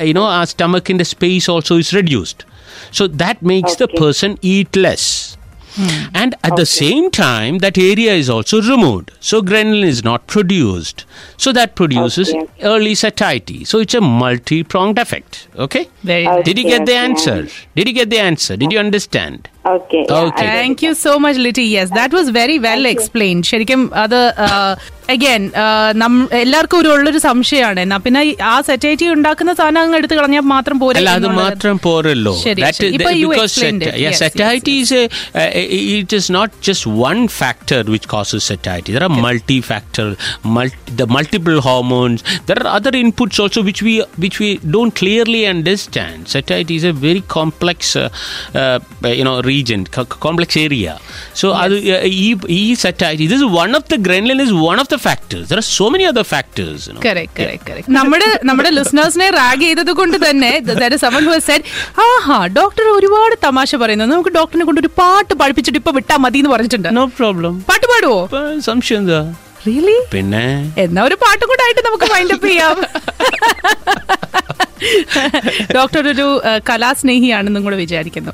യുനോ 0.00 0.30
ആ 0.30 0.44
സ്റ്റമക്കിന്റെ 0.44 1.04
space 1.04 1.50
also 1.50 1.78
is 1.78 1.94
reduced 1.94 2.44
so 2.92 3.06
that 3.06 3.46
makes 3.46 3.78
the 3.82 3.84
person 3.84 4.36
eat 4.44 4.84
less 4.84 5.38
Hmm. 5.76 6.02
and 6.14 6.34
at 6.48 6.54
the 6.56 6.66
same 6.66 7.06
time 7.10 7.58
that 7.58 7.76
area 7.76 8.12
is 8.14 8.28
also 8.30 8.62
removed. 8.62 9.10
So 9.28 9.42
ghrelin 9.42 9.82
is 9.84 10.04
not 10.08 10.26
produced. 10.34 11.04
So 11.36 11.52
that 11.52 11.74
produces 11.80 12.28
Okay. 12.32 12.46
early 12.72 12.94
satiety. 12.94 13.64
So 13.64 13.80
it's 13.80 13.94
a 13.94 14.00
multi-pronged 14.00 14.98
effect. 15.04 15.48
Okay? 15.66 15.84
Very 16.10 16.26
Okay. 16.34 16.42
did 16.48 16.58
you 16.60 16.66
get 16.74 16.86
the 16.90 16.96
answer? 17.06 17.38
Did 17.78 17.88
you 17.88 17.94
get 18.00 18.10
the 18.14 18.22
answer? 18.30 18.56
Did 18.62 18.72
you 18.76 18.80
understand 18.86 19.48
okay. 19.64 20.06
Okay. 20.08 20.46
Thank 20.46 20.82
you 20.86 20.92
so 20.92 21.18
much 21.18 21.40
Litty 21.40 21.62
yes 21.62 21.90
that 21.90 22.14
was 22.14 22.30
very 22.30 22.58
well 22.58 22.88
explain 22.88 23.42
ശരിക്കും 23.42 23.90
അത് 23.94 24.18
again 25.10 25.50
എല്ലാവർക്കും 26.32 26.78
ഒരു 26.78 26.88
ഉള്ളൊരു 26.88 27.18
സംശയമാണ് 27.18 27.80
എന്നാ 27.80 27.96
പിന്നെ 27.96 28.22
ഈ 28.22 28.36
ആ 28.42 28.60
സെറ്റൈറ്റി 28.60 29.08
ഉണ്ടാക്കുന്ന 29.08 29.54
സാധനം 29.54 29.80
അങ്ങ് 29.80 29.96
എടുത്ത് 29.96 30.14
കളഞ്ഞാൽ 30.14 30.40
മാത്രം 30.40 30.78
പോരെ 30.78 30.98
അല്ല 30.98 31.10
അത് 31.10 31.18
എന്നുള്ളത്. 31.18 31.44
മാത്രം 31.48 31.78
പോരല്ലോ 31.78 32.34
ശരി, 32.44 32.62
That 32.62 32.74
ശരി. 32.74 32.88
is- 32.88 32.94
ഇപ്പൊ 32.94 33.10
you 33.10 33.28
because 33.28 33.44
explained 33.44 33.82
sati- 33.82 33.94
it. 33.94 34.00
yeah, 34.00 34.10
Yes, 34.10 34.18
satiety 34.18 34.72
yes, 34.72 34.92
is 34.92 34.92
a 34.92 35.04
uh, 35.34 35.98
it 36.02 36.12
is 36.12 36.30
not 36.30 36.50
just 36.60 36.86
one 36.86 37.28
factor 37.40 37.84
which 37.84 38.08
causes 38.08 38.42
satiety 38.44 38.92
there 38.92 39.02
are 39.02 39.08
multi-factor 39.08 40.16
multi, 40.44 40.78
the 40.96 41.06
multiple 41.06 41.60
hormones 41.60 42.22
there 42.46 42.60
are 42.62 42.70
other 42.78 42.92
uh, 49.54 49.56
uh, 49.56 49.56
region 49.56 49.80
co- 49.96 50.18
complex 50.18 50.50
area 50.58 50.92
so 51.34 51.46
അത് 51.62 51.74
ഈ 52.18 52.28
ഈ 52.54 52.62
satiety 52.82 53.26
this 53.26 53.40
is 53.40 53.48
one 53.54 53.74
of 53.74 53.84
the 53.88 53.98
ghrelin 54.06 54.40
is 54.40 54.52
one 54.62 54.78
of 54.78 54.88
the 54.88 54.98
factors 54.98 55.44
there 55.48 55.60
are 55.60 55.68
so 55.70 55.86
many 55.90 56.06
other 56.06 56.24
factors 56.24 56.78
you 56.86 56.94
know 56.94 57.02
Correct, 57.06 57.32
correct, 57.40 57.62
correct. 57.68 57.88
നമ്മുടെ 57.98 58.28
നമ്മുടെ 58.50 58.70
ലിസണേഴ്സിനെ 58.78 59.28
rag 59.40 59.64
ചെയ്തത് 59.66 59.92
കൊണ്ട് 60.00 60.16
തന്നെ 60.26 60.52
ആഹാ 62.08 62.38
doctor 62.58 62.84
ഒരുപാട് 62.96 63.34
തമാശ 63.46 63.76
പറയുന്നു 63.76 64.06
നമുക്ക് 64.12 64.34
ഡോക്ടറിനെ 64.38 64.66
കൊണ്ട് 64.68 64.80
ഒരു 64.84 64.92
പാട്ട് 65.00 65.34
പഠിപ്പിച്ചിട്ട് 65.42 65.78
ഇപ്പൊ 65.82 65.94
വിട്ടാ 65.98 66.16
മതി 66.24 66.40
എന്ന് 66.42 66.52
പറഞ്ഞിട്ടുണ്ട് 66.54 66.90
no 67.00 67.06
problem 67.20 67.54
പാട്ട് 67.70 67.86
പാടുവോ 67.92 68.20
സംശയം 68.68 69.00
എന്താ 69.02 69.20
റിയലി 69.66 69.96
പിന്നെ 70.14 70.44
എന്നാ 70.82 71.02
ഒരു 71.08 71.16
പാട്ടും 71.22 71.46
കൂടെ 71.50 71.62
ആയിട്ട് 71.66 71.82
നമുക്ക് 71.86 72.06
മൈൻഡ് 72.14 72.34
അപ്പ് 72.36 72.48
ചെയ്യാം 72.50 72.76
ഡോക്ടർ 75.76 76.02
ഒരു 76.12 76.26
കലാസ്നേഹിയാണെന്നും 76.70 77.64
കൂടെ 77.66 77.78
വിചാരിക്കുന്നു 77.84 78.32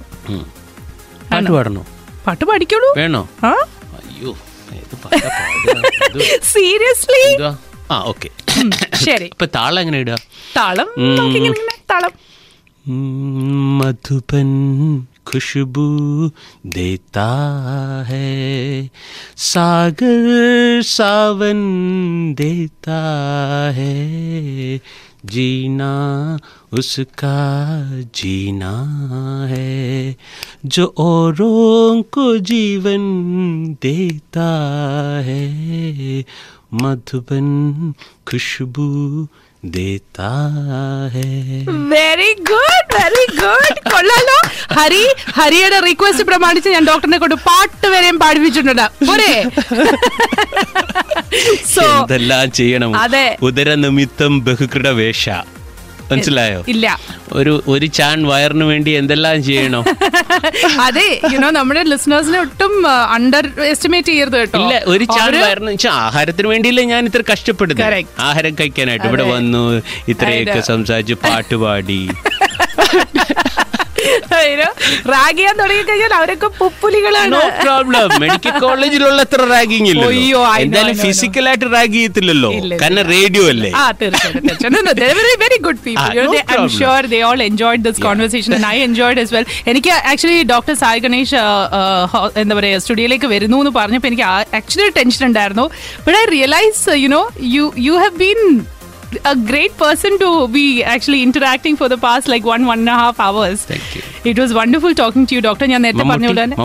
പാട്ട് 1.31 1.51
പാടണോ 1.55 1.83
പാട്ട് 2.25 2.43
പഠിക്കോളൂ 2.49 2.89
വേണോ 2.99 3.21
ആ 3.43 3.53
അയ്യോ 3.99 4.31
ഏത് 4.75 4.95
പാട്ടാ 5.03 5.27
പാടുക? 5.29 5.79
ഇത് 6.27 6.45
സീരിയസ്ലി 6.53 7.23
എന്തുവാ? 7.29 7.53
ആ 7.91 7.97
ഓക്കെ 8.11 8.29
ശരി 9.05 9.27
ഇപ്പൊ 9.33 9.47
താളം 9.55 9.81
എങ്ങനെ 9.83 9.99
ഇടുക 10.03 10.17
താളം 10.57 10.89
നോക്കിങ്ങനെ 11.17 11.51
ഇങ്ങനെ 11.53 11.75
താളം 11.93 12.13
मधुबन 13.77 14.49
खुशबू 15.25 15.85
देता 16.75 17.29
है 18.09 18.27
सागर 19.45 20.27
सावन 20.87 21.61
देता 22.35 22.99
है 23.77 23.95
जीना 25.25 25.91
उसका 26.73 27.35
जीना 28.15 28.73
है 29.47 29.69
जो 30.67 30.83
औरों 31.05 31.61
को 32.13 32.25
जीवन 32.49 33.03
देता 33.81 34.49
है 35.27 35.43
मधुबन 36.75 37.47
खुशबू 38.29 38.87
देता 39.73 40.31
है 41.13 41.29
വെരി 41.91 42.31
ഗുഡ് 42.49 42.89
വെരി 42.95 43.23
ഗുഡ് 43.39 43.77
കൊള്ളാലോ 43.87 44.35
ഹരി 44.77 45.03
ഹരിയുടെ 45.37 45.79
റിക്വസ്റ്റ് 45.85 46.25
പ്രമാണിച്ച് 46.29 46.69
ഞാൻ 46.69 46.83
ഡോക്ടറിനെ 46.89 47.17
കൊണ്ട് 47.19 47.35
പാട്ട് 47.47 47.87
വരെയും 47.93 48.17
പാടിപ്പിച്ചിട്ടുണ്ട് 48.21 48.85
പോരെ 49.07 49.31
സോ 51.73 51.85
എന്തെല്ലാം 51.93 52.45
ചെയ്യണം 52.59 52.91
അതെ. 53.03 53.25
ഉദരനിമിത്തം 53.47 54.33
ബഹുകൃത 54.47 54.89
വേഷ 54.99 55.23
മനസ്സിലായോ 56.10 56.60
ഇല്ല 56.72 56.86
ഒരു 57.32 57.52
ഒരു 57.72 57.86
ചാൻ 57.98 58.18
വയറിന് 58.30 58.66
വേണ്ടി 58.70 58.90
എന്തെല്ലാം 59.00 59.36
ചെയ്യണോ 59.48 59.80
അതെ 60.86 61.06
യുനോ 61.34 61.48
നമ്മുടെ 61.56 61.82
ലിസണേഴ്സിനെ 61.90 62.38
ഒട്ടും 62.44 62.72
അണ്ടർ 63.16 63.44
എസ്റ്റിമേറ്റ് 63.70 64.10
ചെയ്യരുത് 64.12 64.36
കേട്ടോ 64.40 64.58
ഇല്ല 64.62 64.74
ഒരു 64.92 65.04
ചാൻ 65.16 65.30
വയറിന് 65.42 65.70
വെച്ചാൽ 65.74 65.94
ആഹാരത്തിന് 66.06 66.48
വേണ്ടിയില്ലേ 66.52 66.84
ഞാൻ 66.92 67.02
ഇത്ര 67.10 67.22
കഷ്ടപ്പെടുന്നത്. 67.30 67.82
ആഹാരം 68.28 68.54
കഴിക്കാനായിട്ട് 68.60 69.08
ഇവിടെ. 69.10 69.26
വന്നു 69.34 69.62
ഇത്രയൊക്കെ. 70.14 70.60
സംസാരിച്ച് 70.72 71.16
പാട്ട് 71.24 71.56
പാടി 74.30 74.52
റാഗ് 75.12 75.36
ചെയ്യാൻ 75.38 75.54
തുടങ്ങി 75.60 75.82
കഴിഞ്ഞാൽ 75.88 76.12
അവരൊക്കെ 76.18 76.48
പുപ്പുലികളാണ്. 76.60 77.32
നോ 77.34 77.40
പ്രോബ്ലം 77.64 78.06
മെഡിക്കൽ 78.22 78.54
കോളേജിലുള്ള 78.64 79.20
അത്ര 79.26 79.40
റാഗിങ് 79.50 79.88
അയ്യോ, 79.88 80.40
I 80.42 80.52
know, 80.52 80.62
എന്തായാലും 80.64 80.96
ഫിസിക്കലായിട്ട് 81.02 81.66
റാഗ് 81.74 81.92
ചെയ്യത്തില്ലല്ലോ. 81.96 82.50
ഇല്ല, 82.60 82.72
കാരണം 82.82 83.04
റേഡിയോ 83.14 83.44
അല്ലേ? 83.52 83.70
ആ 83.80 83.84
തീർച്ചയായിട്ടും, 84.00 84.42
തീർച്ചയായിട്ടും. 84.48 84.76
No, 84.76 84.82
no, 84.86 84.94
I 84.94 85.10
You 86.14 86.22
know, 86.22 86.30
no 86.30 86.34
they- 86.36 86.46
enjoyed 87.50 87.84
Yeah. 88.00 88.08
conversation 88.08 88.52
and 88.58 88.66
I 88.72 88.78
enjoyed 88.88 89.18
as 89.24 89.30
well. 89.36 89.46
എനിക്ക് 89.72 89.92
ആക്ച്വലി 90.12 90.38
ഡോക്ടർ 90.54 90.74
സായി 90.82 91.00
ഗണേഷ് 91.06 91.36
എന്താ 92.42 92.54
പറയുക 92.60 92.80
സ്റ്റുഡിയോയിലേക്ക് 92.84 93.26
വരുന്നു 93.26 93.56
എന്ന് 93.62 93.74
പറഞ്ഞപ്പോൾ 93.78 94.10
എനിക്ക് 94.12 94.26
ആക്ച്വലി 94.60 94.92
ടെൻഷൻ 94.98 95.24
ഉണ്ടായിരുന്നു. 95.26 95.66
But 96.06 96.18
I 96.22 96.24
realise 96.36 96.84
you 97.04 97.08
know 97.18 97.22
you 97.56 97.66
you 97.88 97.94
have 98.02 98.16
been 98.24 98.40
a 99.32 99.34
great 99.50 99.72
person 99.82 100.12
to 100.22 100.28
be 100.56 100.64
actually 100.92 101.20
interacting 101.28 101.74
for 101.80 101.88
the 101.92 101.98
past 102.06 102.24
like 102.32 102.44
one 102.54 102.64
one 102.72 102.80
and 102.84 102.92
a 102.94 102.98
half 103.02 103.16
hours. 103.26 103.58
Thank 103.72 103.88
you. 103.96 104.02
It 104.28 104.40
was 104.42 104.54
wonderful 104.58 104.94
talking 105.00 105.26
to 105.30 105.34
you 105.36 105.42
doctor 105.46 105.66
ഞാൻ 105.72 105.80
നേരത്തെ 105.84 106.04
പറഞ്ഞ 106.10 106.26
പോലെ 106.30 106.42
തന്നെ. 106.44 106.56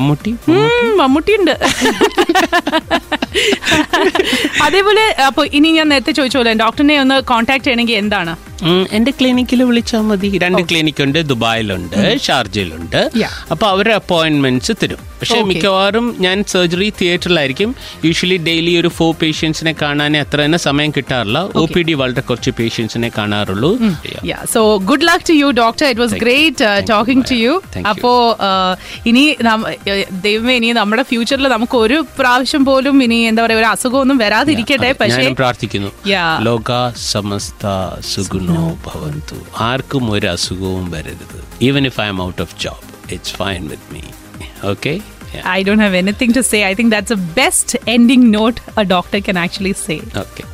മമ്മൂട്ടി 1.01 1.33
ഉണ്ട് 1.39 1.53
അതേപോലെ 4.65 5.05
അപ്പൊ 5.27 5.41
ഇനി 5.57 5.69
ഞാൻ 5.77 5.87
നേരത്തെ 5.93 6.13
ചോദിച്ച 6.17 6.35
പോലെ 6.39 6.53
ഡോക്ടറിനെ 6.63 6.95
ഒന്ന് 7.03 7.17
കോൺടാക്ട് 7.31 7.65
ചെയ്യണമെങ്കിൽ 7.67 7.97
എന്താണ്? 8.03 8.33
എന്റെ 8.97 9.11
ക്ലിനിക്കിൽ 9.19 9.59
വിളിച്ചാൽ 9.69 10.03
മതി. 10.09 10.29
രണ്ട് 10.45 10.61
ക്ലിനിക് 10.69 11.01
ഉണ്ട് 11.05 11.19
ദുബായിലുണ്ട് 11.31 11.97
ഷാർജയിലുണ്ട്. 12.27 13.01
അപ്പോൾ 13.53 13.67
അവരുടെ 13.73 13.95
അപ്പോയിന്റ്മെന്റ്സ് 14.01 14.75
തരും. 14.83 15.01
പക്ഷേ 15.25 15.45
മിക്കവാറും 15.51 16.07
ഞാൻ 16.25 16.37
സർജറി 16.51 16.87
തിയേറ്ററിലായിരിക്കും 16.99 17.69
യൂഷ്വലി 18.07 18.37
ഡെയിലി 18.47 18.73
ഒരു 18.81 18.89
ഫോർ 18.97 19.11
പേഷ്യൻസിനെ 19.21 19.73
കാണാനേ 19.81 20.17
അത്ര 20.25 20.37
തന്നെ 20.45 20.59
സമയം 20.65 20.91
കിട്ടാറില്ല. 20.97 21.39
ഒ 21.61 21.63
പി 21.73 21.81
ഡി 21.87 21.93
വളരെ 22.01 22.21
കുറച്ച് 22.29 22.51
പേഷ്യൻസിനെ 22.59 23.09
കാണാറുള്ളൂ. 23.17 23.71
So 24.53 24.61
good 24.89 25.05
luck 25.09 25.25
to 25.29 25.35
you 25.41 25.47
doctor 25.61 25.85
it 25.91 26.01
was 26.03 26.17
great 26.23 26.67
talking 26.91 27.25
to 27.31 27.37
you. 27.45 27.53
അപ്പോ 27.91 28.11
uh, 28.49 28.73
ഇനി 29.11 29.23
ദൈവമേ 30.27 30.55
ഇനി 30.59 30.69
നമ്മുടെ 30.81 31.05
ഫ്യൂച്ചറിൽ 31.11 31.49
നമുക്ക് 31.55 31.77
ഒരു 31.85 31.97
പ്രാവശ്യം 32.19 32.65
പോലും 32.69 32.95
ഇനി 33.07 33.19
എന്താ 33.31 33.43
പറയാ 33.45 33.59
ഒരു 33.63 33.69
അസുഖമൊന്നും 33.73 34.19
വരാതിരിക്കട്ടെ. 34.25 34.91
പക്ഷേ 35.01 35.25
പ്രാർത്ഥിക്കുന്നു. 35.41 35.91
ലോക 36.49 36.71
സമസ്ത 37.11 37.65
സുഗുണോ 38.13 38.67
ഭവന്തു. 38.87 39.39
ആർക്കും 39.69 40.05
ഒരു 40.17 40.29
അസുഖവും 40.35 40.85
വരരുത്. 40.95 41.39
Even 41.69 41.85
if 41.91 42.01
I'm 42.13 42.21
out 42.27 42.41
of 42.47 42.55
job 42.65 42.85
it's 43.17 43.35
fine 43.41 43.63
with 43.73 43.91
me 43.95 44.03
okay 44.73 44.93
I 45.43 45.63
don't 45.63 45.79
have 45.79 45.93
anything 45.93 46.33
to 46.33 46.43
say. 46.43 46.67
I 46.67 46.75
think 46.75 46.89
that's 46.89 47.09
the 47.09 47.17
best 47.17 47.75
ending 47.87 48.31
note 48.31 48.59
a 48.77 48.85
doctor 48.85 49.21
can 49.21 49.37
actually 49.37 49.73
say. 49.73 50.01
Okay. 50.15 50.45